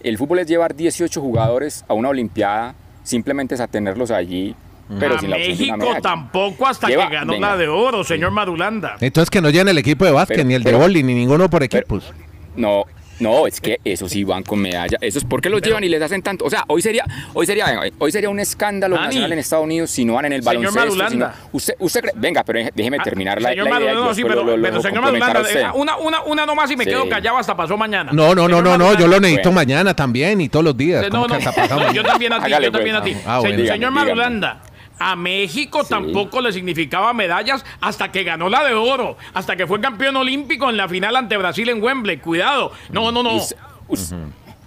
El 0.00 0.19
fútbol 0.19 0.40
es 0.40 0.49
llevar 0.49 0.75
18 0.75 1.21
jugadores 1.21 1.85
a 1.87 1.95
una 1.95 2.09
Olimpiada, 2.09 2.75
simplemente 3.04 3.54
es 3.54 3.61
a 3.61 3.69
tenerlos 3.69 4.11
allí 4.11 4.57
pero 4.98 5.18
a 5.18 5.22
México 5.22 5.88
tampoco 6.02 6.66
hasta 6.66 6.86
que 6.86 6.96
ganó 6.96 7.38
la 7.38 7.56
de 7.56 7.68
oro, 7.68 8.04
señor 8.04 8.30
Madulanda. 8.30 8.96
Entonces 9.00 9.30
que 9.30 9.40
no 9.40 9.50
lleven 9.50 9.68
el 9.68 9.78
equipo 9.78 10.04
de 10.04 10.12
básquet, 10.12 10.44
ni 10.44 10.54
el 10.54 10.62
de 10.62 10.74
boli, 10.74 11.02
ni 11.02 11.14
ninguno 11.14 11.48
por 11.48 11.62
equipos. 11.62 12.12
no, 12.56 12.84
no, 13.20 13.46
es 13.46 13.60
que 13.60 13.80
esos 13.84 14.10
sí 14.10 14.24
van 14.24 14.42
con 14.42 14.60
medalla. 14.60 14.98
Eso 15.00 15.18
es 15.18 15.24
porque 15.24 15.48
los 15.48 15.62
llevan 15.62 15.84
y 15.84 15.88
les 15.88 16.02
hacen 16.02 16.22
tanto. 16.22 16.44
O 16.44 16.50
sea, 16.50 16.64
hoy 16.68 16.82
sería, 16.82 17.04
hoy 17.32 17.46
sería, 17.46 17.80
hoy 17.98 18.12
sería 18.12 18.28
un 18.28 18.40
escándalo 18.40 18.96
nacional 18.96 19.32
en 19.32 19.38
Estados 19.38 19.64
Unidos 19.64 19.90
si 19.90 20.04
no 20.04 20.14
van 20.14 20.26
en 20.26 20.32
el 20.34 20.42
baloncesto. 20.42 21.08
Señor 21.08 21.30
usted, 21.52 21.74
usted 21.78 22.04
venga, 22.16 22.42
pero 22.42 22.68
déjeme 22.74 22.96
ah, 23.00 23.02
terminar 23.02 23.40
la, 23.40 23.50
señor 23.50 23.70
la 23.70 23.80
idea. 23.80 23.94
No, 23.94 24.14
sí, 24.14 24.22
pero, 24.22 24.44
pero 24.44 24.82
señor 24.82 25.02
Madulanda, 25.02 25.42
eh, 25.50 25.66
una, 25.74 25.96
una, 25.96 26.22
una 26.22 26.46
nomás 26.46 26.70
y 26.70 26.76
me 26.76 26.84
quedo 26.84 27.08
callado 27.08 27.38
hasta 27.38 27.56
pasó 27.56 27.76
mañana. 27.76 28.12
No, 28.12 28.34
no, 28.34 28.48
no, 28.48 28.60
no, 28.60 28.76
no, 28.76 28.98
yo 28.98 29.06
lo 29.06 29.20
necesito 29.20 29.52
mañana 29.52 29.94
también 29.94 30.40
y 30.40 30.48
todos 30.48 30.64
los 30.64 30.76
días. 30.76 31.08
No, 31.10 31.26
no, 31.28 31.38
yo 31.92 32.02
también 32.02 32.32
a 32.32 32.44
ti, 32.44 32.50
yo 32.50 32.72
también 32.72 32.96
a 32.96 33.02
ti. 33.02 33.16
Ah, 33.26 33.40
señor 33.42 33.90
Madulanda. 33.92 34.60
A 34.98 35.16
México 35.16 35.84
tampoco 35.84 36.40
le 36.40 36.52
significaba 36.52 37.12
medallas 37.12 37.64
hasta 37.80 38.12
que 38.12 38.24
ganó 38.24 38.48
la 38.48 38.64
de 38.64 38.74
oro, 38.74 39.16
hasta 39.32 39.56
que 39.56 39.66
fue 39.66 39.80
campeón 39.80 40.16
olímpico 40.16 40.70
en 40.70 40.76
la 40.76 40.88
final 40.88 41.16
ante 41.16 41.36
Brasil 41.36 41.68
en 41.68 41.82
Wembley. 41.82 42.18
Cuidado. 42.18 42.72
No, 42.90 43.10
no, 43.10 43.22
no. 43.22 43.40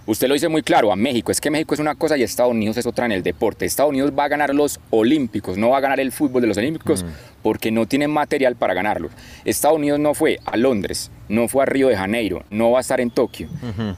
Usted 0.08 0.26
lo 0.26 0.32
dice 0.32 0.48
muy 0.48 0.62
claro, 0.62 0.90
a 0.90 0.96
México. 0.96 1.30
Es 1.30 1.38
que 1.38 1.50
México 1.50 1.74
es 1.74 1.80
una 1.80 1.94
cosa 1.94 2.16
y 2.16 2.22
Estados 2.22 2.52
Unidos 2.52 2.78
es 2.78 2.86
otra 2.86 3.04
en 3.04 3.12
el 3.12 3.22
deporte. 3.22 3.66
Estados 3.66 3.90
Unidos 3.90 4.10
va 4.18 4.24
a 4.24 4.28
ganar 4.28 4.54
los 4.54 4.80
Olímpicos, 4.88 5.58
no 5.58 5.68
va 5.68 5.76
a 5.76 5.80
ganar 5.80 6.00
el 6.00 6.12
fútbol 6.12 6.40
de 6.40 6.48
los 6.48 6.56
Olímpicos 6.56 7.04
porque 7.42 7.70
no 7.70 7.84
tiene 7.84 8.08
material 8.08 8.56
para 8.56 8.72
ganarlo. 8.72 9.10
Estados 9.44 9.76
Unidos 9.76 10.00
no 10.00 10.14
fue 10.14 10.40
a 10.46 10.56
Londres, 10.56 11.10
no 11.28 11.46
fue 11.46 11.62
a 11.62 11.66
Río 11.66 11.88
de 11.88 11.96
Janeiro, 11.96 12.42
no 12.48 12.70
va 12.70 12.78
a 12.78 12.80
estar 12.80 13.02
en 13.02 13.10
Tokio. 13.10 13.50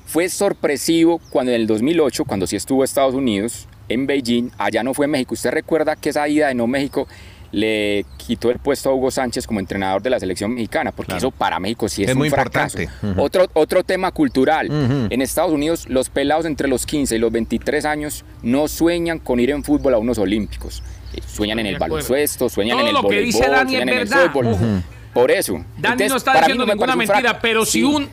Fue 0.04 0.28
sorpresivo 0.28 1.20
cuando 1.30 1.52
en 1.52 1.60
el 1.60 1.68
2008, 1.68 2.24
cuando 2.24 2.48
sí 2.48 2.56
estuvo 2.56 2.82
Estados 2.82 3.14
Unidos, 3.14 3.68
en 3.90 4.06
Beijing, 4.06 4.50
allá 4.56 4.82
no 4.82 4.94
fue 4.94 5.04
en 5.04 5.10
México. 5.10 5.34
¿Usted 5.34 5.50
recuerda 5.50 5.96
que 5.96 6.10
esa 6.10 6.26
ida 6.28 6.48
de 6.48 6.54
no 6.54 6.66
México 6.66 7.06
le 7.52 8.06
quitó 8.16 8.50
el 8.50 8.60
puesto 8.60 8.90
a 8.90 8.94
Hugo 8.94 9.10
Sánchez 9.10 9.46
como 9.46 9.58
entrenador 9.58 10.00
de 10.00 10.10
la 10.10 10.20
selección 10.20 10.54
mexicana? 10.54 10.92
Porque 10.92 11.16
eso 11.16 11.30
para 11.30 11.58
México 11.58 11.88
sí 11.88 12.04
es, 12.04 12.12
un 12.12 12.18
muy 12.18 12.30
fracaso. 12.30 12.80
Importante. 12.80 13.20
otro, 13.20 13.48
otro 13.52 13.82
tema 13.82 14.12
cultural. 14.12 14.68
En 15.10 15.20
Estados 15.20 15.52
Unidos, 15.52 15.88
los 15.88 16.08
pelados 16.08 16.46
entre 16.46 16.68
los 16.68 16.86
15 16.86 17.16
y 17.16 17.18
los 17.18 17.32
23 17.32 17.84
años 17.84 18.24
no 18.42 18.68
sueñan 18.68 19.18
con 19.18 19.40
ir 19.40 19.50
en 19.50 19.64
fútbol 19.64 19.94
a 19.94 19.98
unos 19.98 20.18
olímpicos. 20.18 20.82
Eh, 21.12 21.20
sueñan 21.26 21.58
en 21.58 21.66
el 21.66 21.78
baloncesto, 21.78 22.48
sueñan 22.48 22.78
en 22.78 22.86
el 22.88 23.02
voleibol, 23.02 23.32
sueñan 23.32 23.88
en 23.88 23.88
el 23.88 24.08
fútbol. 24.08 24.82
Por 25.12 25.30
eso. 25.30 25.64
Dani 25.76 26.06
no 26.06 26.16
está 26.16 26.38
diciendo 26.38 26.64
ninguna 26.64 26.94
mentira, 26.94 27.38
pero 27.40 27.64
si 27.64 27.82
un. 27.82 28.08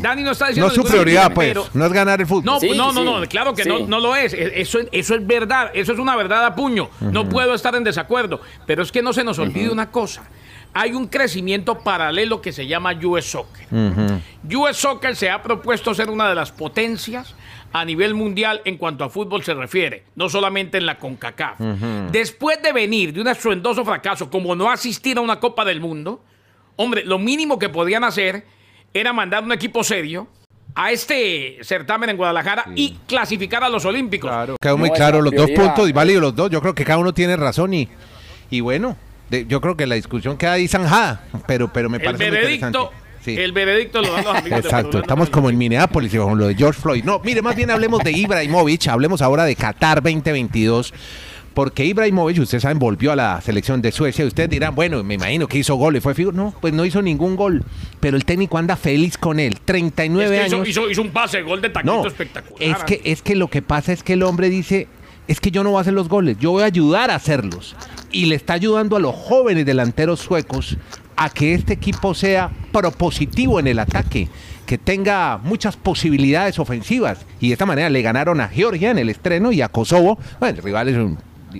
Dani 0.00 0.22
no 0.22 0.30
está 0.30 0.48
diciendo. 0.48 0.68
No 0.68 0.68
es 0.68 0.74
su 0.74 0.84
prioridad, 0.84 1.32
pues. 1.32 1.56
no 1.74 1.86
es 1.86 1.92
ganar 1.92 2.20
el 2.20 2.26
fútbol. 2.26 2.44
No, 2.44 2.92
no, 2.92 2.92
no, 2.92 3.20
no, 3.20 3.28
claro 3.28 3.54
que 3.54 3.64
no, 3.64 3.80
no 3.80 4.00
lo 4.00 4.16
es. 4.16 4.32
E, 4.32 4.60
eso, 4.60 4.78
eso 4.92 5.14
es 5.14 5.26
verdad. 5.26 5.70
Eso 5.74 5.92
es 5.92 5.98
una 5.98 6.16
verdad 6.16 6.44
a 6.46 6.54
puño. 6.54 6.88
No 7.00 7.28
puedo 7.28 7.54
estar 7.54 7.74
en 7.74 7.84
desacuerdo. 7.84 8.40
Pero 8.66 8.82
es 8.82 8.90
que 8.90 9.02
no 9.02 9.12
se 9.12 9.24
nos 9.24 9.38
olvide 9.38 9.70
una 9.70 9.90
cosa. 9.90 10.22
Hay 10.72 10.92
un 10.92 11.08
crecimiento 11.08 11.80
paralelo 11.80 12.40
que 12.40 12.52
se 12.52 12.66
llama 12.66 12.94
US 13.02 13.24
Soccer. 13.26 13.66
US 14.44 14.76
Soccer 14.76 15.16
se 15.16 15.28
ha 15.28 15.42
propuesto 15.42 15.94
ser 15.94 16.08
una 16.08 16.28
de 16.28 16.34
las 16.34 16.52
potencias 16.52 17.34
a 17.72 17.84
nivel 17.84 18.14
mundial 18.14 18.60
en 18.64 18.76
cuanto 18.76 19.04
a 19.04 19.10
fútbol 19.10 19.42
se 19.44 19.54
refiere, 19.54 20.04
no 20.16 20.28
solamente 20.28 20.78
en 20.78 20.86
la 20.86 20.98
CONCACAF. 20.98 21.60
Después 22.10 22.60
de 22.62 22.72
venir 22.72 23.12
de 23.12 23.20
un 23.20 23.28
estruendoso 23.28 23.84
fracaso 23.84 24.30
como 24.30 24.54
no 24.56 24.70
asistir 24.70 25.18
a 25.18 25.20
una 25.20 25.38
Copa 25.38 25.64
del 25.64 25.80
Mundo, 25.80 26.22
Hombre, 26.82 27.04
lo 27.04 27.18
mínimo 27.18 27.58
que 27.58 27.68
podían 27.68 28.04
hacer 28.04 28.42
era 28.94 29.12
mandar 29.12 29.44
un 29.44 29.52
equipo 29.52 29.84
serio 29.84 30.28
a 30.74 30.90
este 30.90 31.58
certamen 31.60 32.08
en 32.08 32.16
Guadalajara 32.16 32.64
y 32.74 32.96
clasificar 33.06 33.62
a 33.62 33.68
los 33.68 33.84
Olímpicos. 33.84 34.30
Claro, 34.30 34.56
quedó 34.58 34.78
muy 34.78 34.90
claro 34.90 35.20
los 35.20 35.34
dos 35.34 35.50
puntos 35.50 35.90
y 35.90 35.92
válidos 35.92 36.22
los 36.22 36.34
dos. 36.34 36.48
Yo 36.48 36.62
creo 36.62 36.74
que 36.74 36.86
cada 36.86 36.98
uno 36.98 37.12
tiene 37.12 37.36
razón 37.36 37.74
y, 37.74 37.86
y 38.48 38.60
bueno, 38.60 38.96
yo 39.28 39.60
creo 39.60 39.76
que 39.76 39.86
la 39.86 39.96
discusión 39.96 40.38
queda 40.38 40.52
ahí 40.52 40.68
zanjada, 40.68 41.22
pero, 41.46 41.70
pero 41.70 41.90
me 41.90 42.00
parece 42.00 42.30
veredicto, 42.30 42.92
El 43.26 43.52
veredicto 43.52 44.00
lo 44.00 44.12
dan 44.12 44.24
los 44.24 44.36
amigos 44.36 44.64
Exacto, 44.64 44.98
estamos 44.98 45.30
como 45.30 45.50
en 45.50 45.58
Minneapolis 45.58 46.14
con 46.16 46.38
lo 46.38 46.46
de 46.46 46.54
George 46.54 46.80
Floyd. 46.80 47.04
No, 47.04 47.20
mire, 47.22 47.42
más 47.42 47.54
bien 47.54 47.70
hablemos 47.70 48.02
de 48.02 48.12
Ibrahimovic, 48.12 48.88
hablemos 48.88 49.20
ahora 49.22 49.44
de 49.44 49.56
Qatar 49.56 50.02
2022 50.02 50.92
porque 51.54 51.84
Ibrahimovic, 51.84 52.38
ustedes 52.38 52.62
saben, 52.62 52.78
volvió 52.78 53.12
a 53.12 53.16
la 53.16 53.40
selección 53.40 53.82
de 53.82 53.90
Suecia. 53.90 54.24
Ustedes 54.24 54.48
dirán, 54.48 54.74
bueno, 54.74 55.02
me 55.02 55.14
imagino 55.14 55.48
que 55.48 55.58
hizo 55.58 55.74
gol 55.74 55.96
y 55.96 56.00
fue 56.00 56.14
figura. 56.14 56.36
No, 56.36 56.54
pues 56.60 56.72
no 56.72 56.84
hizo 56.84 57.02
ningún 57.02 57.34
gol. 57.34 57.64
Pero 57.98 58.16
el 58.16 58.24
técnico 58.24 58.56
anda 58.56 58.76
feliz 58.76 59.18
con 59.18 59.40
él. 59.40 59.58
39 59.64 60.40
años. 60.40 60.68
Hizo, 60.68 60.88
hizo, 60.88 61.02
un 61.02 61.10
pase, 61.10 61.42
gol 61.42 61.60
de 61.60 61.70
taquito 61.70 62.06
espectacular. 62.06 62.56
Es 62.62 62.84
que, 62.84 63.00
es 63.04 63.22
que 63.22 63.34
lo 63.34 63.48
que 63.48 63.62
pasa 63.62 63.92
es 63.92 64.04
que 64.04 64.12
el 64.12 64.22
hombre 64.22 64.48
dice, 64.48 64.86
es 65.26 65.40
que 65.40 65.50
yo 65.50 65.64
no 65.64 65.70
voy 65.70 65.78
a 65.78 65.80
hacer 65.80 65.92
los 65.92 66.08
goles, 66.08 66.36
yo 66.38 66.52
voy 66.52 66.62
a 66.62 66.66
ayudar 66.66 67.10
a 67.10 67.16
hacerlos. 67.16 67.74
Y 68.12 68.26
le 68.26 68.36
está 68.36 68.54
ayudando 68.54 68.96
a 68.96 69.00
los 69.00 69.14
jóvenes 69.14 69.66
delanteros 69.66 70.20
suecos 70.20 70.78
a 71.16 71.30
que 71.30 71.54
este 71.54 71.72
equipo 71.72 72.14
sea 72.14 72.50
propositivo 72.72 73.60
en 73.60 73.66
el 73.66 73.78
ataque, 73.78 74.28
que 74.66 74.78
tenga 74.78 75.38
muchas 75.38 75.76
posibilidades 75.76 76.58
ofensivas. 76.58 77.26
Y 77.40 77.48
de 77.48 77.52
esta 77.54 77.66
manera 77.66 77.90
le 77.90 78.02
ganaron 78.02 78.40
a 78.40 78.48
Georgia 78.48 78.90
en 78.90 78.98
el 78.98 79.08
estreno 79.08 79.52
y 79.52 79.62
a 79.62 79.68
Kosovo. 79.68 80.18
Bueno, 80.38 80.58
el 80.58 80.62
rival 80.62 80.88
es 80.88 80.96
un 80.96 81.18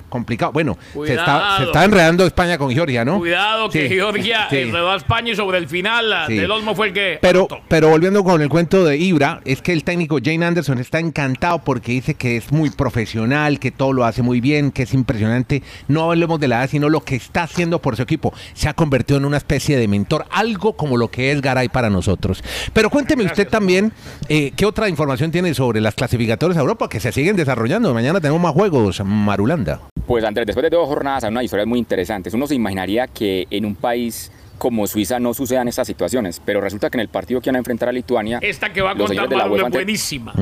complicado. 0.09 0.53
Bueno, 0.53 0.79
se 1.05 1.15
está, 1.15 1.85
enredando 1.85 2.27
España 2.27 2.59
con 2.59 2.71
Georgia, 2.71 3.05
¿no? 3.05 3.19
Cuidado 3.19 3.69
que 3.69 3.89
Georgia 3.89 4.49
enredó 4.51 4.91
a 4.91 4.97
España 4.97 5.33
y 5.33 5.37
sobre 5.37 5.59
el 5.59 5.69
final 5.69 6.27
del 6.29 6.51
Olmo 6.51 6.75
fue 6.75 6.89
el 6.89 6.93
que. 6.93 7.19
Pero, 7.21 7.49
pero 7.69 7.89
volviendo 7.89 8.25
con 8.25 8.41
el 8.43 8.49
cuento 8.49 8.85
de 8.85 8.97
Ibra, 8.97 9.41
es 9.45 9.63
que 9.63 9.73
el 9.73 9.85
técnico 9.85 10.19
Jane 10.23 10.45
Anderson 10.45 10.79
está 10.79 10.99
encantado 10.99 11.59
porque 11.61 11.93
dice 11.93 12.15
que 12.15 12.37
es 12.37 12.53
muy 12.53 12.71
profesional, 12.71 13.59
que 13.59 13.71
todo 13.71 13.93
lo 13.93 14.05
hace 14.05 14.23
muy 14.23 14.41
bien, 14.41 14.71
que 14.71 14.83
es 14.85 14.95
impresionante. 14.95 15.63
No 15.89 16.11
hablemos 16.11 16.41
de 16.41 16.49
la 16.49 16.59
edad, 16.61 16.71
sino 16.71 16.89
lo 16.89 17.01
que 17.01 17.17
está 17.17 17.43
haciendo 17.45 17.81
por 17.81 17.97
su 17.97 18.03
equipo. 18.03 18.33
Se 18.55 18.69
ha 18.69 18.75
convertido 18.75 19.19
en 19.19 19.25
una 19.25 19.37
especie 19.37 19.77
de 19.77 19.89
mentor, 19.89 20.27
algo 20.31 20.75
como 20.75 20.97
lo 20.97 21.09
que 21.09 21.33
es 21.33 21.41
Garay 21.41 21.69
para 21.69 21.91
nosotros. 21.91 22.43
Pero 22.73 22.91
cuénteme 22.91 23.25
usted 23.25 23.49
también, 23.49 23.93
eh, 24.29 24.53
¿qué 24.57 24.67
otra 24.67 24.89
información 24.89 25.31
tiene 25.31 25.55
sobre 25.55 25.81
las 25.81 25.95
clasificatorias 25.95 26.59
a 26.59 26.61
Europa 26.61 26.89
que 26.89 27.01
se 27.01 27.13
siguen 27.13 27.37
desarrollando? 27.37 27.93
Mañana 27.95 28.21
tenemos 28.21 28.41
más 28.41 28.53
juegos, 28.53 29.03
Marulanda. 29.05 29.80
Pues 30.07 30.25
Andrés, 30.25 30.47
después 30.47 30.63
de 30.63 30.71
dos 30.71 30.89
jornadas 30.89 31.25
hay 31.25 31.31
unas 31.31 31.45
historias 31.45 31.69
muy 31.69 31.79
interesantes. 31.79 32.35
Uno 32.35 32.47
se 32.47 32.55
imaginaría 32.55 33.07
que 33.07 33.47
en 33.51 33.65
un 33.65 33.75
país 33.75 34.33
como 34.59 34.87
Suiza 34.87 35.19
no 35.19 35.33
sucedan 35.33 35.69
estas 35.69 35.87
situaciones, 35.87 36.41
pero 36.45 36.61
resulta 36.61 36.91
que 36.91 36.99
en 36.99 37.01
el 37.01 37.09
partido 37.09 37.41
que 37.41 37.49
van 37.49 37.57
a 37.57 37.59
enfrentar 37.59 37.89
a 37.89 37.93
Lituania... 37.93 38.39
Esta 38.43 38.73
que 38.73 38.83
va 38.83 38.91
a 38.91 38.95
contar 38.95 39.29
de 39.29 39.37
la 39.37 39.49
UEFA 39.49 39.69
buenísima, 39.71 40.35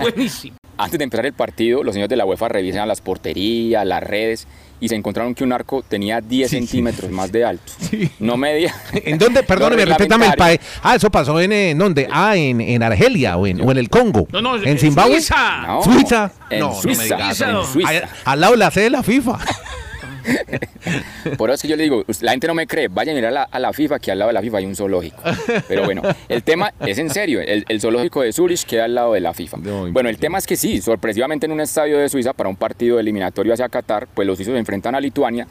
buenísima. 0.00 0.56
Antes 0.76 0.98
de 0.98 1.04
empezar 1.04 1.24
el 1.24 1.32
partido, 1.32 1.82
los 1.82 1.94
señores 1.94 2.10
de 2.10 2.16
la 2.16 2.26
UEFA 2.26 2.48
revisan 2.48 2.86
las 2.86 3.00
porterías, 3.00 3.86
las 3.86 4.02
redes, 4.02 4.46
y 4.84 4.88
se 4.90 4.96
encontraron 4.96 5.34
que 5.34 5.42
un 5.44 5.50
arco 5.50 5.82
tenía 5.82 6.20
10 6.20 6.50
centímetros 6.50 7.10
más 7.10 7.32
de 7.32 7.42
alto. 7.42 7.72
No 8.18 8.36
media. 8.36 8.74
¿En 8.92 9.16
dónde? 9.16 9.42
Perdóneme, 9.54 9.86
respétame 9.86 10.26
el 10.26 10.34
país. 10.34 10.60
Ah, 10.82 10.94
eso 10.94 11.10
pasó 11.10 11.40
en, 11.40 11.52
¿en 11.52 11.78
dónde? 11.78 12.06
Ah, 12.10 12.36
en, 12.36 12.60
en 12.60 12.82
Argelia 12.82 13.38
o 13.38 13.46
en, 13.46 13.62
o 13.62 13.70
en, 13.70 13.78
el 13.78 13.88
Congo. 13.88 14.28
No, 14.30 14.42
no, 14.42 14.56
¿En 14.56 14.78
Zimbabue? 14.78 15.14
Suiza. 15.14 15.80
¿Suiza? 15.82 16.32
En 16.50 16.60
no, 16.60 16.74
Suiza. 16.74 17.16
No 17.16 17.60
en 17.60 17.66
Suiza. 17.66 18.08
Al, 18.26 18.40
lado 18.40 18.52
de 18.52 18.58
la 18.58 18.70
sede 18.70 18.84
de 18.84 18.90
la 18.90 19.02
FIFA. 19.02 19.38
Por 21.38 21.50
eso 21.50 21.62
que 21.62 21.68
yo 21.68 21.76
le 21.76 21.84
digo, 21.84 22.04
la 22.20 22.32
gente 22.32 22.46
no 22.46 22.54
me 22.54 22.66
cree, 22.66 22.88
vaya 22.88 23.12
a 23.12 23.14
mirar 23.14 23.48
a 23.50 23.58
la, 23.58 23.72
FIFA, 23.72 23.98
que 23.98 24.12
al 24.12 24.18
lado 24.18 24.28
de 24.28 24.34
la 24.34 24.42
FIFA 24.42 24.58
hay 24.58 24.66
un 24.66 24.76
zoológico. 24.76 25.22
Pero 25.68 25.84
bueno, 25.84 26.02
el 26.28 26.42
tema 26.42 26.72
es 26.80 26.98
en 26.98 27.10
serio, 27.10 27.40
el, 27.40 27.80
zoológico 27.80 28.22
de 28.22 28.32
Zurich 28.32 28.64
queda 28.64 28.84
al 28.84 28.94
lado 28.94 29.12
de 29.12 29.20
la 29.20 29.34
FIFA. 29.34 29.58
bueno, 29.90 30.08
el 30.08 30.18
tema 30.18 30.38
es 30.38 30.46
que 30.46 30.56
sí, 30.56 30.80
sorpresivamente 30.80 31.46
en 31.46 31.52
un 31.52 31.60
estadio 31.60 31.98
de 31.98 32.08
Suiza, 32.08 32.32
para 32.32 32.48
un 32.48 32.56
partido 32.56 32.98
eliminatorio 32.98 33.52
hacia 33.52 33.68
Qatar, 33.68 34.08
pues 34.12 34.26
los 34.26 34.36
suizos 34.36 34.52
se 34.52 34.58
enfrentan 34.58 34.94
a 34.94 35.00
Lituania 35.00 35.46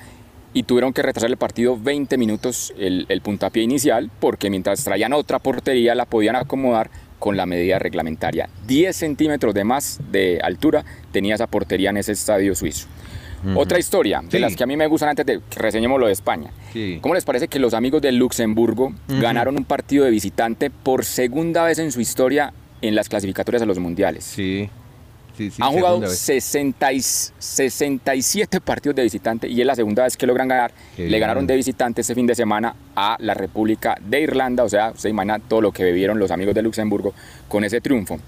y 0.54 0.64
tuvieron 0.64 0.94
que 0.94 1.02
retrasar 1.02 1.30
el 1.30 1.38
partido 1.38 1.78
20 1.80 2.18
minutos 2.18 2.74
el, 2.78 3.06
el 3.10 3.22
puntapié 3.22 3.64
inicial, 3.64 4.12
porque 4.20 4.50
mientras 4.50 4.84
traían 4.84 5.14
otra 5.14 5.40
portería 5.40 5.96
la 5.96 6.06
podían 6.06 6.36
acomodar 6.36 6.90
con 7.24 7.38
la 7.38 7.46
medida 7.46 7.80
reglamentaria. 7.80 8.50
10 8.68 8.94
centímetros 8.94 9.54
de 9.54 9.64
más 9.64 10.00
de 10.12 10.42
altura 10.44 10.84
tenía 11.14 11.36
esa 11.36 11.48
portería 11.48 11.90
en 11.90 11.96
ese 11.96 12.12
estadio 12.12 12.54
suizo. 12.54 12.88
Otra 13.56 13.80
historia, 13.80 14.22
de 14.24 14.40
las 14.40 14.56
que 14.56 14.64
a 14.64 14.68
mí 14.68 14.78
me 14.78 14.88
gustan 14.88 15.10
antes 15.10 15.26
de 15.26 15.42
que 15.50 15.60
reseñemos 15.60 16.00
lo 16.00 16.08
de 16.08 16.14
España. 16.14 16.52
Sí. 16.72 17.00
¿Cómo 17.02 17.14
les 17.14 17.26
parece 17.26 17.48
que 17.48 17.60
los 17.60 17.74
amigos 17.74 18.02
de 18.02 18.12
Luxemburgo 18.12 18.94
ganaron 19.08 19.58
un 19.58 19.66
partido 19.66 20.06
de 20.06 20.12
visitante 20.12 20.70
por 20.70 21.06
segunda 21.06 21.64
vez 21.64 21.80
en 21.80 21.92
su 21.92 22.02
historia 22.02 22.54
en 22.82 22.96
las 22.96 23.10
clasificatorias 23.10 23.62
a 23.62 23.66
los 23.66 23.80
mundiales? 23.80 24.24
Sí. 24.24 24.70
Sí, 25.38 25.50
sí, 25.50 25.62
Han 25.62 25.72
jugado 25.72 25.88
segunda 25.96 26.08
vez. 26.10 26.20
60 26.20 26.94
y- 26.94 27.02
67 27.02 28.62
partidos 28.62 28.96
de 28.96 29.04
visitante 29.04 29.48
y 29.48 29.60
es 29.62 29.66
la 29.68 29.76
segunda 29.76 30.04
vez 30.04 30.16
que 30.16 30.28
logran 30.28 30.48
ganar. 30.48 30.72
Qué 30.96 31.04
Le 31.04 31.08
bien. 31.10 31.22
ganaron 31.22 31.48
de 31.48 31.56
visitante 31.56 32.02
este 32.02 32.14
fin 32.16 32.28
de 32.28 32.36
semana 32.36 32.76
a 32.96 33.16
la 33.20 33.34
República 33.34 33.98
de 34.00 34.22
Irlanda, 34.22 34.64
o 34.64 34.70
sea, 34.70 34.94
se 34.96 35.10
imagina 35.10 35.40
todo 35.40 35.62
lo 35.62 35.72
que 35.72 35.84
bebieron 35.84 36.20
los 36.20 36.30
amigos 36.32 36.54
de 36.54 36.62
Luxemburgo 36.62 37.14
con 37.48 37.64
ese 37.64 37.82
triunfo. 37.82 38.20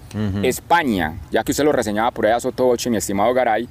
España, 0.42 1.14
ya 1.30 1.44
que 1.44 1.52
usted 1.52 1.64
lo 1.64 1.72
reseñaba 1.72 2.10
por 2.10 2.26
ahí 2.26 2.32
a 2.32 2.40
Sotoche, 2.40 2.90
mi 2.90 2.96
estimado 2.96 3.32
Garay, 3.34 3.68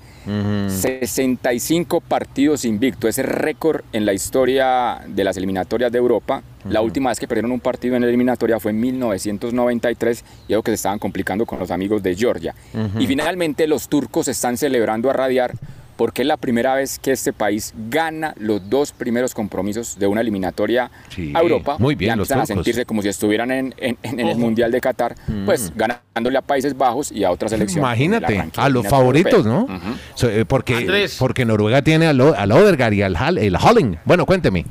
65 0.70 2.01
partidos 2.01 2.65
invicto, 2.65 3.08
ese 3.08 3.24
récord 3.24 3.82
en 3.94 4.06
la 4.06 4.13
historia 4.13 5.01
de 5.08 5.24
las 5.24 5.38
eliminatorias 5.38 5.92
de 5.92 5.98
Europa. 5.98 6.42
La 6.69 6.81
última 6.81 7.10
vez 7.10 7.19
que 7.19 7.27
perdieron 7.27 7.51
un 7.51 7.60
partido 7.60 7.95
en 7.95 8.01
la 8.01 8.07
eliminatoria 8.07 8.60
fue 8.60 8.72
en 8.72 8.79
1993 8.79 10.24
y 10.48 10.53
algo 10.53 10.63
que 10.63 10.72
se 10.72 10.75
estaban 10.75 11.00
complicando 11.00 11.45
con 11.45 11.60
los 11.60 11.72
amigos 11.72 12.01
de 12.03 12.15
Georgia. 12.15 12.55
Y 13.00 13.07
finalmente 13.07 13.67
los 13.67 13.88
turcos 13.89 14.27
están 14.27 14.57
celebrando 14.57 15.10
a 15.10 15.13
radiar 15.13 15.53
porque 15.95 16.24
es 16.24 16.27
la 16.27 16.36
primera 16.36 16.75
vez 16.75 17.00
que 17.00 17.13
este 17.13 17.31
país 17.31 17.74
gana 17.89 18.34
los 18.38 18.69
dos 18.69 18.91
primeros 18.91 19.34
compromisos 19.34 19.98
de 19.98 20.07
una 20.07 20.19
eliminatoria 20.19 20.91
Sí, 21.07 21.31
a 21.34 21.39
Europa. 21.39 21.77
muy 21.79 21.95
bien, 21.95 22.17
los 22.17 22.29
empiezan 22.29 22.39
a 22.41 22.45
turcos. 22.45 22.65
sentirse 22.65 22.86
como 22.86 23.01
si 23.01 23.07
estuvieran 23.07 23.50
en, 23.51 23.74
en- 23.77 23.98
en 24.03 24.19
el. 24.19 24.36
Mundial 24.38 24.72
de 24.74 24.81
Qatar, 24.81 25.15
pues 25.45 25.72
ganándole 25.74 26.38
a 26.38 26.41
Países 26.41 26.75
Bajos 26.77 27.13
y 27.13 27.24
a 27.24 27.31
otras 27.31 27.51
selecciones. 27.51 27.81
Imagínate, 27.81 28.43
a 28.57 28.67
los 28.67 28.86
favoritos, 28.88 29.45
¿no? 29.45 29.60
europeo. 29.62 29.77
Ujú. 29.77 29.98
So, 30.15 30.29
eh, 30.29 30.43
porque, 30.43 30.75
Andrés. 30.75 31.15
porque 31.17 31.45
Noruega 31.45 31.81
tiene 31.81 32.07
al, 32.07 32.19
O- 32.19 32.36
al 32.36 32.51
Odegaard 32.51 32.91
y 32.93 33.01
al 33.01 33.15
Hall- 33.15 33.38
el 33.38 33.55
Holling. 33.55 33.98
Bueno, 34.03 34.25
cuénteme. 34.25 34.65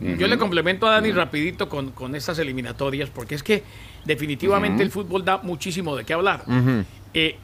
Yo 0.00 0.26
le 0.28 0.38
complemento 0.38 0.86
a 0.86 0.92
Dani 0.92 1.12
rapidito 1.12 1.68
con, 1.68 1.90
con 1.90 2.14
estas 2.14 2.38
eliminatorias, 2.38 3.10
porque 3.10 3.34
es 3.34 3.42
que 3.42 3.62
definitivamente 4.04 4.82
el 4.82 4.90
fútbol 4.90 5.24
da 5.24 5.38
muchísimo 5.42 5.94
de 5.94 6.04
qué 6.04 6.14
hablar. 6.14 6.42
Eh, 7.12 7.36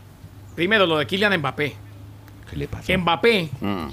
primero, 0.55 0.87
lo 0.87 0.97
de 0.99 1.07
Kylian 1.07 1.37
Mbappé. 1.39 1.75
¿Qué 2.51 2.57
le 2.57 2.67
pasa? 2.69 2.97
Mbappé, 2.97 3.51
Mm. 3.61 3.87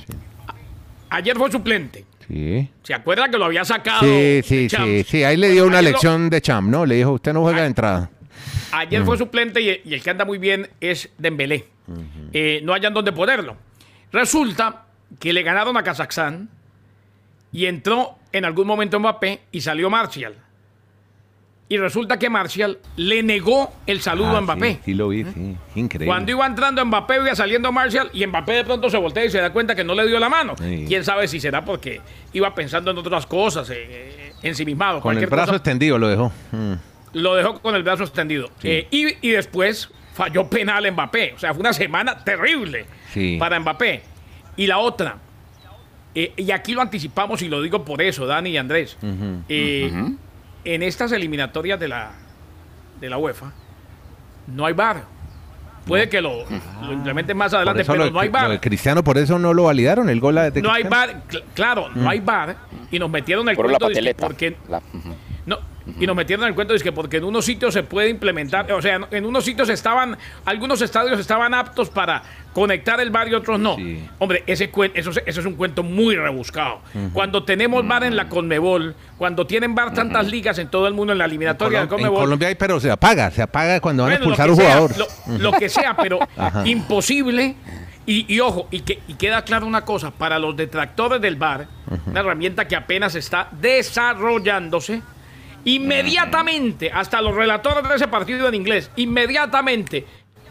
ayer 1.09 1.37
fue 1.37 1.51
suplente. 1.51 2.05
Sí. 2.27 2.69
¿Se 2.83 2.93
acuerda 2.93 3.27
que 3.29 3.37
lo 3.37 3.45
había 3.45 3.65
sacado? 3.65 4.01
Sí, 4.01 4.41
sí, 4.45 4.69
sí, 4.69 5.03
sí. 5.03 5.23
Ahí 5.23 5.35
le 5.35 5.49
dio 5.49 5.63
Bueno, 5.63 5.77
una 5.77 5.81
lo- 5.81 5.89
lección 5.89 6.29
de 6.29 6.41
champ, 6.41 6.69
¿no? 6.69 6.85
Le 6.85 6.95
dijo, 6.95 7.11
usted 7.11 7.33
no 7.33 7.41
juega 7.41 7.61
de 7.61 7.67
entrada. 7.67 8.09
Ayer 8.71 9.03
fue 9.03 9.17
suplente 9.17 9.61
y, 9.61 9.81
y 9.83 9.93
el 9.93 10.01
que 10.01 10.09
anda 10.09 10.23
muy 10.25 10.37
bien 10.37 10.69
es 10.79 11.09
Dembélé. 11.17 11.65
Eh, 12.31 12.61
no 12.63 12.73
hayan 12.73 12.93
dónde 12.93 13.11
ponerlo. 13.11 13.57
Resulta 14.11 14.85
que 15.19 15.33
le 15.33 15.43
ganaron 15.43 15.75
a 15.75 15.83
Kazajstán 15.83 16.49
y 17.51 17.65
entró 17.65 18.17
en 18.33 18.43
algún 18.45 18.67
momento 18.67 18.99
Mbappé 18.99 19.43
y 19.51 19.61
salió 19.61 19.89
Martial. 19.89 20.35
Y 21.69 21.77
resulta 21.77 22.19
que 22.19 22.29
Martial 22.29 22.77
le 22.97 23.23
negó 23.23 23.71
el 23.87 24.01
saludo 24.01 24.31
Ah, 24.35 24.37
a 24.39 24.41
Mbappé. 24.41 24.73
Sí, 24.73 24.79
sí 24.85 24.93
lo 24.93 25.07
vi, 25.07 25.23
sí. 25.23 25.55
Increíble. 25.75 26.05
Cuando 26.07 26.31
iba 26.31 26.45
entrando 26.45 26.85
Mbappé, 26.85 27.15
iba 27.15 27.35
saliendo 27.35 27.71
Martial 27.71 28.09
y 28.13 28.27
Mbappé 28.27 28.51
de 28.51 28.63
pronto 28.65 28.89
se 28.89 28.97
voltea 28.97 29.25
y 29.25 29.31
se 29.31 29.39
da 29.39 29.51
cuenta 29.51 29.73
que 29.73 29.83
no 29.83 29.95
le 29.95 30.05
dio 30.05 30.19
la 30.19 30.29
mano. 30.29 30.55
Sí. 30.57 30.85
Quién 30.87 31.03
sabe 31.05 31.27
si 31.27 31.39
será 31.39 31.63
porque 31.63 32.01
iba 32.33 32.53
pensando 32.53 32.91
en 32.91 32.97
otras 32.97 33.25
cosas, 33.25 33.69
eh, 33.71 34.33
ensimismado. 34.43 34.99
Con 34.99 35.17
el 35.17 35.25
brazo 35.27 35.45
cosa 35.51 35.55
extendido 35.57 35.97
lo 35.97 36.09
dejó. 36.09 36.31
Mm. 36.51 36.73
lo 37.13 37.35
dejó 37.35 37.59
con 37.61 37.75
el 37.75 37.81
brazo 37.83 38.03
extendido. 38.03 38.49
Eh, 38.61 38.87
y, 38.91 39.27
y 39.27 39.31
después 39.31 39.89
falló 40.13 40.47
penal 40.49 40.91
Mbappé. 40.91 41.33
O 41.35 41.39
sea, 41.39 41.53
fue 41.53 41.61
una 41.61 41.73
semana 41.73 42.23
terrible 42.23 42.85
para 43.39 43.59
Mbappé. 43.59 44.03
Y 44.57 44.67
la 44.67 44.77
otra, 44.77 45.17
eh, 46.15 46.33
y 46.37 46.51
aquí 46.51 46.73
lo 46.73 46.81
anticipamos 46.81 47.41
y 47.41 47.49
lo 47.49 47.61
digo 47.61 47.83
por 47.85 48.01
eso, 48.01 48.25
Dani 48.25 48.51
y 48.51 48.57
Andrés. 48.57 48.97
eh, 49.49 49.91
En 50.65 50.83
estas 50.83 51.11
eliminatorias 51.11 51.79
de 51.79 51.87
la, 51.89 52.11
de 53.01 53.09
la 53.09 53.17
UEFA, 53.17 53.51
no 54.47 54.65
hay 54.65 54.73
VAR. 54.73 55.03
Puede 55.85 56.07
que 56.07 56.21
lo, 56.21 56.45
lo 56.81 56.93
implementen 56.93 57.35
más 57.35 57.53
adelante, 57.53 57.83
pero 57.85 58.05
lo, 58.05 58.11
no 58.11 58.19
hay 58.21 58.29
lo 58.29 58.37
de 58.39 58.47
VAR. 58.47 58.61
Cristiano, 58.61 59.03
por 59.03 59.17
eso 59.17 59.37
no 59.37 59.53
lo 59.53 59.63
validaron 59.63 60.07
el 60.09 60.21
gol 60.21 60.35
de 60.35 60.61
No 60.61 60.71
hay 60.71 60.83
cl- 61.29 61.43
claro, 61.53 61.89
no 61.93 62.09
hay 62.09 62.21
VAR. 62.21 62.55
Y 62.89 62.99
nos 62.99 63.09
metieron 63.09 63.49
el 63.49 63.55
Por 63.57 63.69
la 63.69 63.77
de 63.89 64.15
porque 64.15 64.55
y 65.99 66.07
nos 66.07 66.15
metieron 66.15 66.43
en 66.45 66.49
el 66.49 66.55
cuento, 66.55 66.73
es 66.73 66.81
que 66.83 66.91
porque 66.91 67.17
en 67.17 67.25
unos 67.25 67.43
sitios 67.45 67.73
se 67.73 67.83
puede 67.83 68.09
implementar, 68.09 68.71
o 68.71 68.81
sea, 68.81 68.99
en 69.11 69.25
unos 69.25 69.43
sitios 69.43 69.67
estaban, 69.69 70.17
algunos 70.45 70.81
estadios 70.81 71.19
estaban 71.19 71.53
aptos 71.53 71.89
para 71.89 72.23
conectar 72.53 72.99
el 73.01 73.09
bar 73.09 73.27
y 73.27 73.33
otros 73.33 73.59
no. 73.59 73.75
Sí. 73.75 74.07
Hombre, 74.19 74.43
ese 74.47 74.71
eso, 74.93 75.09
es- 75.11 75.23
eso 75.25 75.39
es 75.41 75.45
un 75.45 75.55
cuento 75.55 75.83
muy 75.83 76.15
rebuscado. 76.15 76.79
Cuando 77.11 77.43
tenemos 77.43 77.85
bar 77.87 78.03
en 78.03 78.15
la 78.15 78.29
Conmebol, 78.29 78.95
cuando 79.17 79.45
tienen 79.47 79.75
bar 79.75 79.93
tantas 79.93 80.27
ligas 80.27 80.57
en 80.59 80.69
todo 80.69 80.87
el 80.87 80.93
mundo 80.93 81.11
en 81.13 81.19
la 81.19 81.25
eliminatoria 81.25 81.79
del 81.79 81.87
Colom- 81.89 81.91
en 81.93 81.97
Conmebol, 82.05 82.19
Colombia 82.23 82.47
hay, 82.49 82.55
pero 82.55 82.79
se 82.79 82.89
apaga, 82.91 83.29
se 83.31 83.41
apaga 83.41 83.79
cuando 83.81 84.03
van 84.03 84.13
a 84.13 84.15
bueno, 84.19 84.31
expulsar 84.33 84.49
un 84.51 84.55
sea, 84.55 84.65
jugador. 84.77 84.97
Lo, 85.27 85.51
lo 85.51 85.51
que 85.57 85.67
sea, 85.69 85.95
pero 85.97 86.19
Ajá. 86.37 86.65
imposible. 86.67 87.55
Y, 88.05 88.25
y 88.33 88.41
ojo, 88.41 88.67
y, 88.69 88.81
que, 88.81 88.99
y 89.07 89.13
queda 89.13 89.43
claro 89.43 89.65
una 89.65 89.85
cosa, 89.85 90.11
para 90.11 90.37
los 90.37 90.55
detractores 90.57 91.21
del 91.21 91.37
VAR, 91.37 91.67
una 92.05 92.19
herramienta 92.19 92.67
que 92.67 92.75
apenas 92.75 93.15
está 93.15 93.47
desarrollándose, 93.61 95.01
inmediatamente, 95.65 96.91
hasta 96.91 97.21
los 97.21 97.35
relatores 97.35 97.87
de 97.87 97.95
ese 97.95 98.07
partido 98.07 98.47
en 98.47 98.55
inglés, 98.55 98.91
inmediatamente 98.95 100.05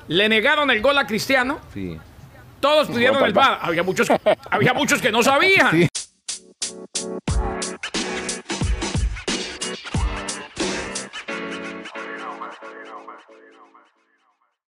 le 0.08 0.28
negaron 0.28 0.70
el 0.70 0.80
gol 0.82 0.98
a 0.98 1.06
Cristiano, 1.06 1.60
Sí. 1.72 1.96
todos 2.60 2.88
pidieron 2.88 3.16
para 3.16 3.26
el. 3.28 3.32
VAR. 3.32 3.58
Había 3.62 3.82
muchos, 3.82 4.08
había 4.50 4.74
muchos 4.74 5.00
que 5.00 5.12
no 5.12 5.22
sabían. 5.22 5.70
Sí. 5.70 5.88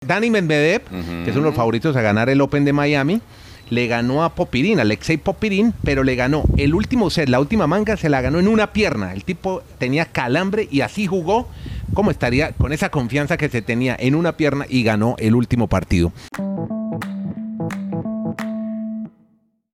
Dani 0.02 0.30
Medvedev, 0.30 0.84
que 0.84 1.30
es 1.30 1.36
uno 1.36 1.45
de 1.45 1.50
los 1.50 1.56
favoritos 1.56 1.95
a 1.95 2.02
ganar 2.02 2.30
el 2.30 2.39
Open 2.39 2.63
de 2.63 2.71
Miami, 2.73 3.21
le 3.69 3.88
ganó 3.88 4.23
a 4.23 4.36
Popirín, 4.36 4.80
Alexei 4.80 5.17
Popirín, 5.17 5.73
pero 5.84 6.03
le 6.03 6.15
ganó 6.15 6.43
el 6.58 6.73
último 6.73 7.10
set, 7.10 7.30
la 7.30 7.39
última 7.39 7.67
manga 7.67 7.97
se 7.97 8.10
la 8.10 8.21
ganó 8.21 8.39
en 8.39 8.47
una 8.47 8.73
pierna. 8.73 9.13
El 9.13 9.23
tipo 9.23 9.62
tenía 9.77 10.06
calambre 10.06 10.67
y 10.71 10.82
así 10.82 11.08
jugó. 11.08 11.47
¿Cómo 11.93 12.12
estaría 12.12 12.51
con 12.51 12.73
esa 12.73 12.89
confianza 12.89 13.38
que 13.38 13.49
se 13.49 13.62
tenía 13.62 13.95
en 13.99 14.13
una 14.15 14.38
pierna 14.38 14.65
y 14.69 14.84
ganó 14.84 15.15
el 15.17 15.36
último 15.36 15.67
partido? 15.67 16.12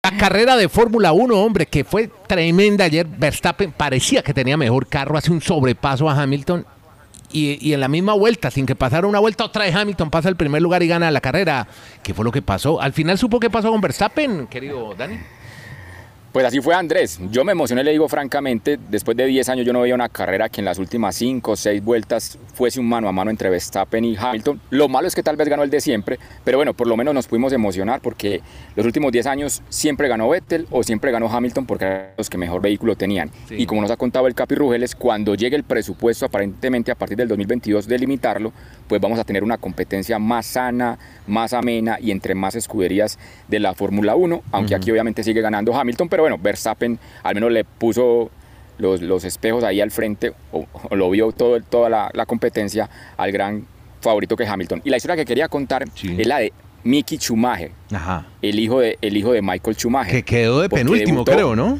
La 0.04 0.18
carrera 0.18 0.56
de 0.56 0.70
Fórmula 0.70 1.12
1, 1.14 1.36
hombre, 1.36 1.66
que 1.66 1.84
fue 1.84 2.10
tremenda 2.28 2.86
ayer. 2.86 3.08
Verstappen 3.08 3.72
parecía 3.72 4.22
que 4.22 4.34
tenía 4.34 4.58
mejor 4.58 4.88
carro, 4.88 5.18
hace 5.18 5.32
un 5.32 5.42
sobrepaso 5.42 6.10
a 6.10 6.22
Hamilton. 6.22 6.66
Y, 7.34 7.58
y 7.68 7.74
en 7.74 7.80
la 7.82 7.88
misma 7.88 8.14
vuelta, 8.14 8.52
sin 8.52 8.66
que 8.66 8.76
pasara 8.76 9.08
una 9.08 9.20
vuelta, 9.20 9.44
otra 9.44 9.66
vez 9.66 9.76
Hamilton 9.76 10.10
pasa 10.10 10.30
el 10.30 10.36
primer 10.36 10.62
lugar 10.62 10.84
y 10.84 10.88
gana 10.88 11.12
la 11.12 11.20
carrera. 11.20 11.68
¿Qué 12.04 12.14
fue 12.14 12.24
lo 12.24 12.32
que 12.32 12.42
pasó? 12.42 12.80
Al 12.80 12.94
final 12.94 13.18
supo 13.18 13.40
qué 13.40 13.50
pasó 13.50 13.72
con 13.72 13.82
Verstappen, 13.82 14.48
querido 14.48 14.94
Dani. 14.96 15.18
Pues 16.34 16.48
así 16.48 16.60
fue 16.62 16.74
Andrés. 16.74 17.20
Yo 17.30 17.46
me 17.46 17.52
emocioné, 17.52 17.84
le 17.84 17.92
digo 17.92 18.10
francamente, 18.10 18.80
después 18.90 19.16
de 19.16 19.28
10 19.28 19.50
años 19.50 19.68
yo 19.68 19.72
no 19.72 19.82
veía 19.82 19.94
una 19.94 20.10
carrera 20.10 20.50
que 20.50 20.62
en 20.62 20.66
las 20.66 20.80
últimas 20.80 21.16
5 21.16 21.52
o 21.52 21.56
6 21.56 21.84
vueltas 21.84 22.40
fuese 22.56 22.80
un 22.80 22.90
mano 22.90 23.08
a 23.08 23.12
mano 23.12 23.30
entre 23.30 23.52
Verstappen 23.52 24.04
y 24.04 24.18
Hamilton. 24.18 24.60
Lo 24.72 24.90
malo 24.90 25.08
es 25.08 25.14
que 25.14 25.22
tal 25.22 25.36
vez 25.36 25.48
ganó 25.48 25.62
el 25.62 25.70
de 25.70 25.80
siempre, 25.80 26.18
pero 26.44 26.58
bueno, 26.58 26.74
por 26.74 26.88
lo 26.88 26.98
menos 26.98 27.14
nos 27.14 27.28
pudimos 27.28 27.54
emocionar 27.54 28.02
porque 28.02 28.42
los 28.76 28.84
últimos 28.84 29.12
10 29.12 29.28
años 29.28 29.62
siempre 29.70 30.08
ganó 30.08 30.28
Vettel 30.28 30.66
o 30.72 30.82
siempre 30.82 31.12
ganó 31.12 31.30
Hamilton 31.30 31.68
porque 31.68 31.86
eran 31.86 32.08
los 32.18 32.32
que 32.32 32.40
mejor 32.40 32.64
vehículo 32.64 32.96
tenían. 32.96 33.30
Sí. 33.48 33.54
Y 33.60 33.66
como 33.68 33.84
nos 33.84 33.92
ha 33.92 33.98
contado 33.98 34.26
el 34.26 34.34
Capi 34.34 34.56
Rugeles, 34.56 34.96
cuando 34.96 35.36
llegue 35.36 35.56
el 35.56 35.64
presupuesto 35.64 36.26
aparentemente 36.26 36.92
a 36.92 36.96
partir 36.96 37.16
del 37.16 37.28
2022 37.28 37.88
de 37.88 38.00
limitarlo, 38.00 38.52
pues 38.88 39.00
vamos 39.00 39.20
a 39.20 39.24
tener 39.24 39.44
una 39.44 39.60
competencia 39.60 40.18
más 40.18 40.48
sana, 40.48 40.98
más 41.28 41.54
amena 41.54 42.00
y 42.02 42.10
entre 42.10 42.34
más 42.34 42.56
escuderías 42.56 43.20
de 43.48 43.60
la 43.60 43.76
Fórmula 43.76 44.16
1, 44.16 44.42
aunque 44.52 44.74
aquí 44.74 44.90
obviamente 44.90 45.24
sigue 45.24 45.40
ganando 45.40 45.76
Hamilton, 45.76 46.10
pero 46.10 46.23
bueno, 46.24 46.38
Verstappen 46.42 46.98
al 47.24 47.36
menos 47.36 47.52
le 47.52 47.64
puso 47.64 48.32
los, 48.78 49.02
los 49.02 49.24
espejos 49.24 49.64
ahí 49.64 49.82
al 49.82 49.92
frente, 49.92 50.34
o, 50.52 50.66
o 50.90 50.96
lo 50.96 51.10
vio 51.10 51.32
todo, 51.32 51.62
toda 51.62 51.90
la, 51.90 52.10
la 52.14 52.26
competencia 52.26 52.90
al 53.18 53.32
gran 53.32 53.66
favorito 54.02 54.36
que 54.36 54.44
es 54.44 54.50
Hamilton. 54.50 54.82
Y 54.84 54.90
la 54.90 54.98
historia 54.98 55.16
que 55.16 55.26
quería 55.26 55.48
contar 55.48 55.86
Sí. 55.94 56.16
es 56.18 56.28
la 56.28 56.40
de 56.40 56.52
Mickey 56.84 57.18
Schumacher, 57.18 57.72
Ajá. 57.94 58.26
el 58.42 58.60
hijo 58.60 58.80
de, 58.82 58.98
el 59.02 59.16
hijo 59.16 59.32
de 59.32 59.42
Michael 59.42 59.76
Schumacher. 59.78 60.12
Que 60.12 60.24
quedó 60.24 60.60
de 60.62 60.70
penúltimo, 60.70 61.20
debutó- 61.24 61.32
creo, 61.32 61.56
¿no? 61.56 61.80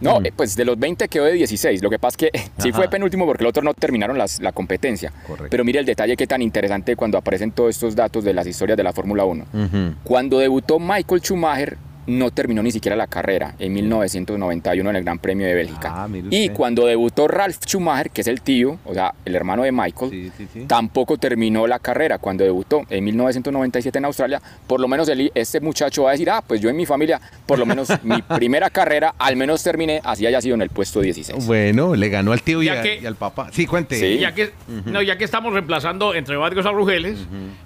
No, 0.00 0.20
Mm. 0.20 0.26
eh, 0.26 0.32
pues 0.34 0.56
de 0.56 0.64
los 0.64 0.78
20 0.78 1.08
quedó 1.08 1.24
de 1.24 1.32
16. 1.32 1.82
Lo 1.82 1.88
que 1.90 1.98
pasa 1.98 2.16
es 2.20 2.30
que 2.30 2.38
sí 2.58 2.68
Ajá. 2.70 2.78
fue 2.78 2.88
penúltimo 2.88 3.24
porque 3.26 3.44
los 3.44 3.50
otros 3.50 3.64
no 3.64 3.72
terminaron 3.74 4.16
las- 4.18 4.40
la 4.40 4.52
competencia. 4.52 5.12
Correcto. 5.26 5.48
Pero 5.50 5.64
mire 5.64 5.78
el 5.80 5.86
detalle 5.86 6.16
que 6.16 6.26
tan 6.26 6.40
interesante 6.42 6.96
cuando 6.96 7.18
aparecen 7.18 7.50
todos 7.52 7.70
estos 7.70 7.94
datos 7.96 8.22
de 8.24 8.32
las 8.34 8.46
historias 8.46 8.76
de 8.76 8.82
la 8.82 8.92
Fórmula 8.92 9.24
1. 9.24 9.44
Ujú. 9.52 9.94
Cuando 10.04 10.38
debutó 10.38 10.78
Michael 10.78 11.20
Schumacher, 11.20 11.76
no 12.06 12.30
terminó 12.30 12.62
ni 12.62 12.70
siquiera 12.72 12.96
la 12.96 13.06
carrera 13.06 13.54
en 13.58 13.72
1991 13.72 14.90
en 14.90 14.96
el 14.96 15.04
Gran 15.04 15.18
Premio 15.18 15.46
de 15.46 15.54
Bélgica. 15.54 16.04
Ah, 16.04 16.08
y 16.30 16.48
cuando 16.50 16.86
debutó 16.86 17.28
Ralf 17.28 17.58
Schumacher, 17.66 18.10
que 18.10 18.20
es 18.20 18.26
el 18.26 18.40
tío, 18.42 18.78
o 18.84 18.94
sea, 18.94 19.14
el 19.24 19.34
hermano 19.34 19.62
de 19.64 19.72
Michael, 19.72 20.10
Sí, 20.10 20.30
sí, 20.36 20.46
sí. 20.52 20.64
tampoco 20.66 21.16
terminó 21.18 21.66
la 21.66 21.78
carrera 21.78 22.18
cuando 22.18 22.44
debutó 22.44 22.82
en 22.90 23.04
1997 23.04 23.98
en 23.98 24.04
Australia. 24.04 24.40
Por 24.66 24.80
lo 24.80 24.88
menos 24.88 25.08
el- 25.08 25.30
este 25.34 25.60
muchacho 25.60 26.04
va 26.04 26.10
a 26.10 26.12
decir, 26.12 26.30
ah, 26.30 26.42
pues 26.46 26.60
yo 26.60 26.68
en 26.70 26.76
mi 26.76 26.86
familia, 26.86 27.20
por 27.46 27.58
lo 27.58 27.66
menos 27.66 27.88
mi 28.02 28.20
primera 28.36 28.70
carrera, 28.70 29.14
al 29.18 29.36
menos 29.36 29.62
terminé, 29.62 30.00
así 30.04 30.26
haya 30.26 30.40
sido 30.40 30.54
en 30.54 30.62
el 30.62 30.70
puesto 30.70 31.00
16. 31.00 31.46
Bueno, 31.46 31.94
le 31.94 32.08
ganó 32.08 32.32
al 32.32 32.42
tío 32.42 32.62
y, 32.62 32.68
a- 32.68 32.82
que- 32.82 33.00
y 33.00 33.06
al 33.06 33.16
papá. 33.16 33.48
Sí, 33.52 33.66
cuente. 33.66 33.98
Sí. 33.98 34.18
Ya 34.18 34.32
que, 34.34 34.52
no, 34.84 35.02
ya 35.02 35.18
que 35.18 35.24
estamos 35.24 35.52
reemplazando 35.52 36.14
entre 36.14 36.36
varios 36.36 36.66
a 36.66 36.70
Rugeles, 36.70 37.18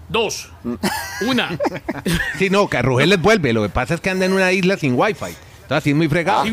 dos. 0.08 0.50
Una. 1.26 1.58
Sí, 2.38 2.50
no, 2.50 2.68
que 2.68 2.76
a 2.78 2.82
vuelve. 2.82 3.52
Lo 3.52 3.62
que 3.62 3.68
pasa 3.68 3.94
es 3.94 4.00
que 4.00 4.10
anda 4.10 4.26
en 4.30 4.36
una 4.36 4.52
isla 4.52 4.76
sin 4.76 4.94
wifi. 4.98 5.24
Entonces 5.26 5.70
así 5.78 5.90
es 5.90 5.96
muy 5.96 6.08
fregado. 6.08 6.44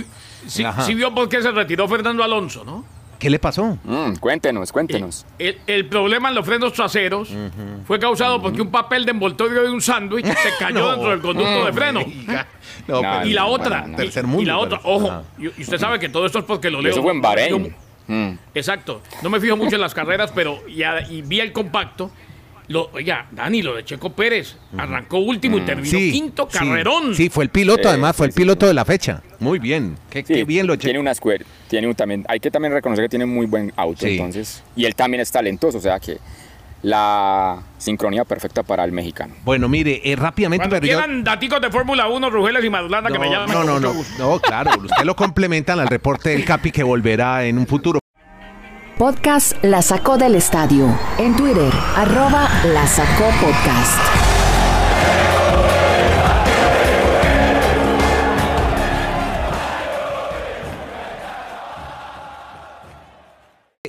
Sí, 0.47 0.63
sí- 0.85 0.93
vio 0.95 1.13
por 1.13 1.27
qué 1.29 1.41
se 1.41 1.51
retiró 1.51 1.87
Fernando 1.87 2.23
Alonso, 2.23 2.63
¿no? 2.63 2.85
¿Qué 3.19 3.31
le 3.31 3.39
pasó? 3.39 3.79
Mm, 3.83 4.17
cuéntenos, 4.19 4.71
cuéntenos. 4.71 5.25
El, 5.39 5.57
el 5.65 5.87
problema 5.87 6.29
en 6.29 6.35
los 6.35 6.45
frenos 6.45 6.71
traseros 6.73 7.29
fue 7.87 7.97
causado 7.99 8.39
porque 8.39 8.61
un 8.61 8.69
papel 8.69 9.05
de 9.05 9.11
envoltorio 9.11 9.63
de 9.63 9.71
un 9.71 9.81
sándwich 9.81 10.25
se 10.27 10.49
cayó 10.59 10.79
No. 10.79 10.91
dentro 10.91 11.09
del 11.09 11.21
conducto 11.21 11.65
de 11.65 11.73
freno. 11.73 12.01
No, 12.87 13.01
No, 13.01 13.25
Y 13.25 13.33
la 13.33 13.41
no, 13.41 13.47
otra, 13.49 13.81
no, 13.81 13.87
no. 13.87 13.93
y- 13.93 13.95
Tercer 13.97 14.23
y, 14.23 14.27
mundo, 14.27 14.51
la 14.51 14.57
otra, 14.59 14.77
pero- 14.83 14.95
ojo, 14.95 15.07
Ajá. 15.09 15.23
y, 15.39 15.45
y 15.45 15.61
usted 15.63 15.79
sabe 15.79 15.97
que 15.99 16.09
todo 16.09 16.27
esto 16.27 16.37
es 16.39 16.45
porque 16.45 16.69
lo 16.69 16.79
Y 16.79 16.83
leo. 16.83 16.91
eso 16.91 17.01
fue 17.01 17.11
en 17.11 17.21
Bahrein. 17.21 17.75
Mm. 18.05 18.29
Exacto. 18.53 19.01
No 19.23 19.29
me 19.31 19.39
fijo 19.41 19.57
mucho 19.57 19.75
en 19.75 19.81
las 19.81 19.93
carreras, 19.95 20.31
pero 20.33 20.65
ya 20.67 21.01
y 21.09 21.23
vi 21.23 21.39
el 21.39 21.51
compacto. 21.51 22.11
Lo, 22.69 22.89
oiga, 22.91 23.27
Dani, 23.31 23.61
lo 23.61 23.75
de 23.75 23.85
Checo 23.85 24.11
Pérez 24.11 24.57
arrancó 24.77 25.19
último 25.19 25.57
y 25.57 25.61
terminó 25.61 25.97
quinto 25.97 26.47
carrerón. 26.49 27.15
Sí, 27.15 27.29
fue 27.29 27.45
el 27.45 27.49
piloto, 27.49 27.87
además, 27.87 28.15
fue 28.15 28.27
sí, 28.27 28.31
el 28.31 28.35
piloto 28.35 28.65
sí. 28.65 28.67
de 28.67 28.73
la 28.73 28.83
fecha. 28.83 29.21
Muy 29.39 29.57
bien. 29.59 29.95
Qué, 30.09 30.19
Sí, 30.25 30.33
qué 30.33 30.43
bien 30.43 30.67
lo 30.67 30.77
tiene 30.77 30.99
una 30.99 31.15
square, 31.15 31.45
tiene 31.69 31.87
un 31.87 31.95
también, 31.95 32.25
hay 32.27 32.39
que 32.41 32.51
también 32.51 32.73
reconocer 32.73 33.05
que 33.05 33.09
tiene 33.09 33.25
muy 33.25 33.45
buen 33.45 33.71
auto, 33.77 34.05
Sí. 34.05 34.11
entonces, 34.17 34.63
y 34.75 34.83
él 34.83 34.95
también 34.95 35.21
es 35.21 35.31
talentoso, 35.31 35.77
o 35.77 35.81
sea 35.81 35.97
que 35.99 36.17
la 36.83 37.61
sincronía 37.77 38.23
perfecta 38.25 38.63
para 38.63 38.83
el 38.83 38.91
mexicano. 38.91 39.33
Bueno, 39.43 39.67
mire, 39.67 40.01
eh, 40.03 40.15
rápidamente, 40.15 40.67
Cuando 40.67 40.75
pero 40.81 40.91
yo- 40.91 40.99
quieran 40.99 41.23
daticos 41.23 41.59
de 41.61 41.69
Fórmula 41.71 42.07
1, 42.07 42.29
Rugeles 42.29 42.63
y 42.63 42.69
Madulanda, 42.69 43.09
que 43.11 43.17
me 43.19 43.27
No, 43.27 43.31
llamen. 43.31 43.53
no, 43.53 43.63
no, 43.63 43.79
no, 43.79 43.93
no, 44.19 44.39
claro, 44.39 44.71
usted 44.81 45.03
lo 45.05 45.15
complementan 45.15 45.79
al 45.79 45.87
reporte 45.87 46.29
del 46.29 46.45
Capi 46.45 46.71
que 46.71 46.83
volverá 46.83 47.45
en 47.45 47.57
un 47.57 47.65
futuro. 47.65 47.99
Podcast 48.97 49.53
La 49.63 49.81
Sacó 49.81 50.17
del 50.17 50.33
Estadio. 50.35 50.87
En 51.19 51.35
Twitter, 51.35 51.71
arroba 51.95 52.49
La 52.73 52.87
Sacó 52.87 53.25
Podcast. 53.39 53.99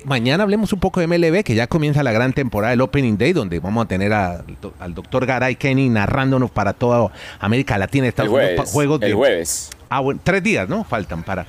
Mañana 0.05 0.45
hablemos 0.45 0.73
un 0.73 0.79
poco 0.79 1.01
de 1.01 1.09
MLB, 1.09 1.43
que 1.43 1.55
ya 1.57 1.67
comienza 1.67 2.03
la 2.05 2.13
gran 2.13 2.33
temporada 2.33 2.71
del 2.71 2.81
Opening 2.83 3.19
Day, 3.19 3.33
donde 3.33 3.59
vamos 3.59 3.85
a 3.85 3.89
tener 3.89 4.13
a- 4.13 4.45
al 4.79 4.95
doctor 4.95 5.27
Garay 5.27 5.57
Kenny 5.57 5.89
narrándonos 5.89 6.51
para 6.53 6.73
toda 6.73 7.11
América 7.41 7.77
Latina, 7.79 8.05
El 8.07 8.11
Estados 8.11 8.31
Unidos, 8.33 8.51
pa- 8.51 8.57
jueves, 8.63 8.73
juegos 8.73 9.01
de... 9.01 9.07
el 9.09 9.15
jueves. 9.15 9.71
Ah, 9.91 10.01
bueno, 10.01 10.21
tres 10.23 10.43
días, 10.43 10.69
¿no? 10.69 10.85
Faltan 10.85 11.23
para. 11.23 11.47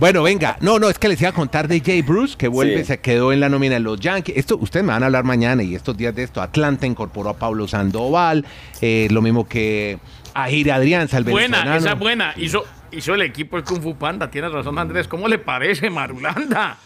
Bueno, 0.00 0.22
venga. 0.22 0.56
No, 0.60 0.78
no, 0.78 0.88
es 0.88 0.98
que 0.98 1.08
les 1.08 1.20
iba 1.20 1.30
a 1.30 1.34
contar 1.34 1.68
de 1.68 1.80
Jay 1.80 2.02
Bruce, 2.02 2.36
que 2.36 2.48
vuelve, 2.48 2.78
Sí. 2.78 2.84
se 2.84 3.00
quedó 3.00 3.32
en 3.32 3.40
la 3.40 3.48
nómina 3.48 3.74
de 3.74 3.80
los 3.80 4.00
Yankees. 4.00 4.36
Esto, 4.36 4.56
ustedes 4.56 4.84
me 4.84 4.92
van 4.92 5.02
a 5.02 5.06
hablar 5.06 5.24
mañana 5.24 5.62
y 5.62 5.74
estos 5.74 5.96
días 5.96 6.14
de 6.14 6.22
esto. 6.22 6.40
Atlanta 6.40 6.86
incorporó 6.86 7.30
a 7.30 7.36
Pablo 7.36 7.68
Sandoval, 7.68 8.44
eh, 8.80 9.08
lo 9.10 9.20
mismo 9.22 9.46
que 9.48 9.98
a 10.34 10.46
Gira 10.48 10.74
Adrianza, 10.76 11.18
el 11.18 11.24
Buena, 11.24 11.76
esa 11.76 11.92
es 11.92 11.98
buena. 11.98 12.34
Hizo, 12.36 12.64
hizo 12.92 13.14
el 13.14 13.22
equipo 13.22 13.56
el 13.56 13.64
Kung 13.64 13.82
Fu 13.82 13.96
Panda. 13.96 14.30
Tienes 14.30 14.52
razón, 14.52 14.78
Andrés. 14.78 15.08
¿Cómo 15.08 15.28
le 15.28 15.38
parece, 15.38 15.88
Marulanda? 15.90 16.76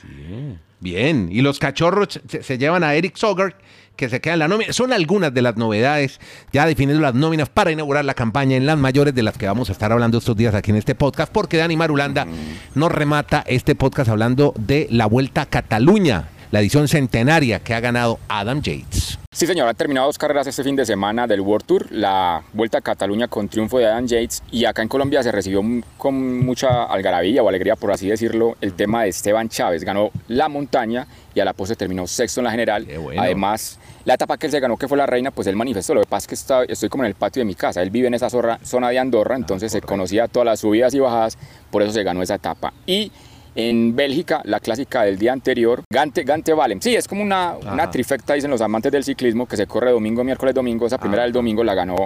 Bien, 0.80 1.28
y 1.30 1.42
los 1.42 1.58
cachorros 1.58 2.20
se, 2.26 2.58
llevan 2.58 2.82
a 2.82 2.94
Eric 2.94 3.16
Sogar, 3.16 3.54
que 3.96 4.08
se 4.08 4.20
queda 4.22 4.32
en 4.32 4.38
la 4.38 4.48
nómina. 4.48 4.72
Son 4.72 4.94
algunas 4.94 5.32
de 5.32 5.42
las 5.42 5.56
novedades, 5.56 6.20
ya 6.52 6.64
definiendo 6.64 7.02
las 7.02 7.14
nóminas 7.14 7.50
para 7.50 7.70
inaugurar 7.70 8.06
la 8.06 8.14
campaña 8.14 8.56
en 8.56 8.64
las 8.64 8.78
mayores 8.78 9.14
de 9.14 9.22
las 9.22 9.36
que 9.36 9.46
vamos 9.46 9.68
a 9.68 9.72
estar 9.72 9.92
hablando 9.92 10.16
estos 10.16 10.36
días 10.36 10.54
aquí 10.54 10.70
en 10.70 10.78
este 10.78 10.94
podcast, 10.94 11.30
porque 11.30 11.58
Dani 11.58 11.76
Marulanda 11.76 12.26
nos 12.74 12.90
remata 12.90 13.44
este 13.46 13.74
podcast 13.74 14.08
hablando 14.08 14.54
de 14.58 14.88
la 14.90 15.04
Vuelta 15.04 15.42
a 15.42 15.46
Cataluña, 15.46 16.30
la 16.50 16.60
edición 16.60 16.88
centenaria 16.88 17.60
que 17.60 17.74
ha 17.74 17.80
ganado 17.80 18.18
Adam 18.28 18.62
Yates. 18.62 19.19
Sí, 19.32 19.46
señor, 19.46 19.68
han 19.68 19.76
terminado 19.76 20.08
dos 20.08 20.18
carreras 20.18 20.48
este 20.48 20.64
fin 20.64 20.74
de 20.74 20.84
semana 20.84 21.24
del 21.28 21.40
World 21.40 21.64
Tour, 21.64 21.86
la 21.92 22.42
Vuelta 22.52 22.78
a 22.78 22.80
Cataluña 22.80 23.28
con 23.28 23.48
triunfo 23.48 23.78
de 23.78 23.86
Adam 23.86 24.04
Yates 24.04 24.42
y 24.50 24.64
acá 24.64 24.82
en 24.82 24.88
Colombia 24.88 25.22
se 25.22 25.30
recibió 25.30 25.62
con 25.98 26.44
mucha 26.44 26.82
algarabía 26.82 27.40
o 27.40 27.48
alegría, 27.48 27.76
por 27.76 27.92
así 27.92 28.08
decirlo, 28.08 28.56
el 28.60 28.72
tema 28.72 29.04
de 29.04 29.10
Esteban 29.10 29.48
Chávez. 29.48 29.84
Ganó 29.84 30.10
la 30.26 30.48
montaña 30.48 31.06
y 31.32 31.38
a 31.38 31.44
la 31.44 31.52
postre 31.52 31.76
terminó 31.76 32.08
sexto 32.08 32.40
en 32.40 32.46
la 32.46 32.50
general. 32.50 32.84
Bueno. 33.00 33.22
Además, 33.22 33.78
la 34.04 34.14
etapa 34.14 34.36
que 34.36 34.46
él 34.46 34.50
se 34.50 34.58
ganó, 34.58 34.76
que 34.76 34.88
fue 34.88 34.98
la 34.98 35.06
reina, 35.06 35.30
pues 35.30 35.46
él 35.46 35.54
manifestó, 35.54 35.94
lo 35.94 36.00
que 36.00 36.08
pasa 36.08 36.24
es 36.24 36.26
que 36.26 36.34
está- 36.34 36.64
estoy 36.64 36.88
como 36.88 37.04
en 37.04 37.08
el 37.10 37.14
patio 37.14 37.40
de 37.40 37.44
mi 37.44 37.54
casa, 37.54 37.82
él 37.82 37.90
vive 37.90 38.08
en 38.08 38.14
esa 38.14 38.30
zona 38.30 38.88
de 38.88 38.98
Andorra, 38.98 39.36
entonces 39.36 39.70
se 39.70 39.80
conocía 39.80 40.26
todas 40.26 40.44
las 40.46 40.58
subidas 40.58 40.92
y 40.94 40.98
bajadas, 40.98 41.38
por 41.70 41.82
eso 41.82 41.92
se 41.92 42.02
ganó 42.02 42.20
esa 42.20 42.34
etapa. 42.34 42.72
Y 42.84 43.12
en 43.54 43.94
Bélgica, 43.96 44.40
la 44.44 44.60
clásica 44.60 45.02
del 45.02 45.18
día 45.18 45.32
anterior, 45.32 45.82
Gante, 45.90 46.22
Gante 46.24 46.52
Valem. 46.54 46.80
Sí, 46.80 46.94
es 46.94 47.08
como 47.08 47.22
una, 47.22 47.54
una 47.60 47.82
Ajá. 47.84 47.90
trifecta, 47.90 48.34
dicen 48.34 48.50
los 48.50 48.60
amantes 48.60 48.92
del 48.92 49.04
ciclismo, 49.04 49.46
que 49.46 49.56
se 49.56 49.66
corre 49.66 49.90
domingo, 49.90 50.22
miércoles, 50.24 50.54
domingo. 50.54 50.86
Esa 50.86 50.98
primera 50.98 51.22
Ah. 51.22 51.24
del 51.24 51.32
domingo 51.32 51.64
la 51.64 51.74
ganó 51.74 51.96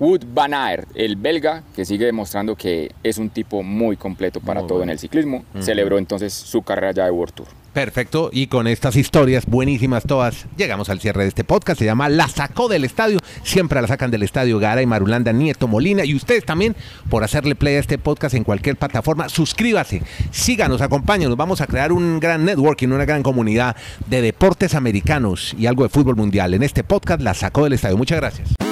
Wood 0.00 0.22
Van 0.34 0.54
Aert, 0.54 0.88
el 0.94 1.16
belga, 1.16 1.62
que 1.74 1.84
sigue 1.84 2.06
demostrando 2.06 2.56
que 2.56 2.90
es 3.02 3.18
un 3.18 3.30
tipo 3.30 3.62
muy 3.62 3.96
completo 3.96 4.40
para 4.40 4.60
Muy 4.60 4.68
todo 4.68 4.78
bueno. 4.78 4.90
en 4.90 4.94
el 4.94 4.98
ciclismo. 4.98 5.44
Celebró 5.60 5.98
entonces 5.98 6.32
su 6.32 6.62
carrera 6.62 6.92
ya 6.92 7.04
de 7.04 7.10
World 7.12 7.34
Tour. 7.34 7.46
Perfecto, 7.74 8.30
y 8.32 8.46
con 8.46 8.68
estas 8.68 8.94
historias 8.94 9.46
buenísimas 9.46 10.04
todas, 10.04 10.46
llegamos 10.56 10.88
al 10.90 11.00
cierre 11.00 11.24
de 11.24 11.28
este 11.28 11.42
podcast. 11.42 11.80
Se 11.80 11.84
llama 11.84 12.08
La 12.08 12.28
Sacó 12.28 12.68
del 12.68 12.84
Estadio. 12.84 13.18
Siempre 13.42 13.82
la 13.82 13.88
sacan 13.88 14.12
del 14.12 14.22
estadio 14.22 14.60
Gara 14.60 14.80
y 14.80 14.86
Marulanda 14.86 15.32
Nieto 15.32 15.66
Molina. 15.66 16.04
Y 16.04 16.14
ustedes 16.14 16.44
también, 16.44 16.76
por 17.10 17.24
hacerle 17.24 17.56
play 17.56 17.74
a 17.74 17.80
este 17.80 17.98
podcast 17.98 18.36
en 18.36 18.44
cualquier 18.44 18.76
plataforma, 18.76 19.28
suscríbase, 19.28 20.02
síganos, 20.30 20.82
acompáñenos. 20.82 21.36
Vamos 21.36 21.60
a 21.60 21.66
crear 21.66 21.90
un 21.90 22.20
gran 22.20 22.44
networking, 22.44 22.88
una 22.88 23.06
gran 23.06 23.24
comunidad 23.24 23.74
de 24.06 24.22
deportes 24.22 24.76
americanos 24.76 25.52
y 25.58 25.66
algo 25.66 25.82
de 25.82 25.88
fútbol 25.88 26.14
mundial. 26.14 26.54
En 26.54 26.62
este 26.62 26.84
podcast 26.84 27.22
La 27.22 27.34
Sacó 27.34 27.64
del 27.64 27.72
Estadio. 27.72 27.96
Muchas 27.96 28.20
gracias. 28.20 28.63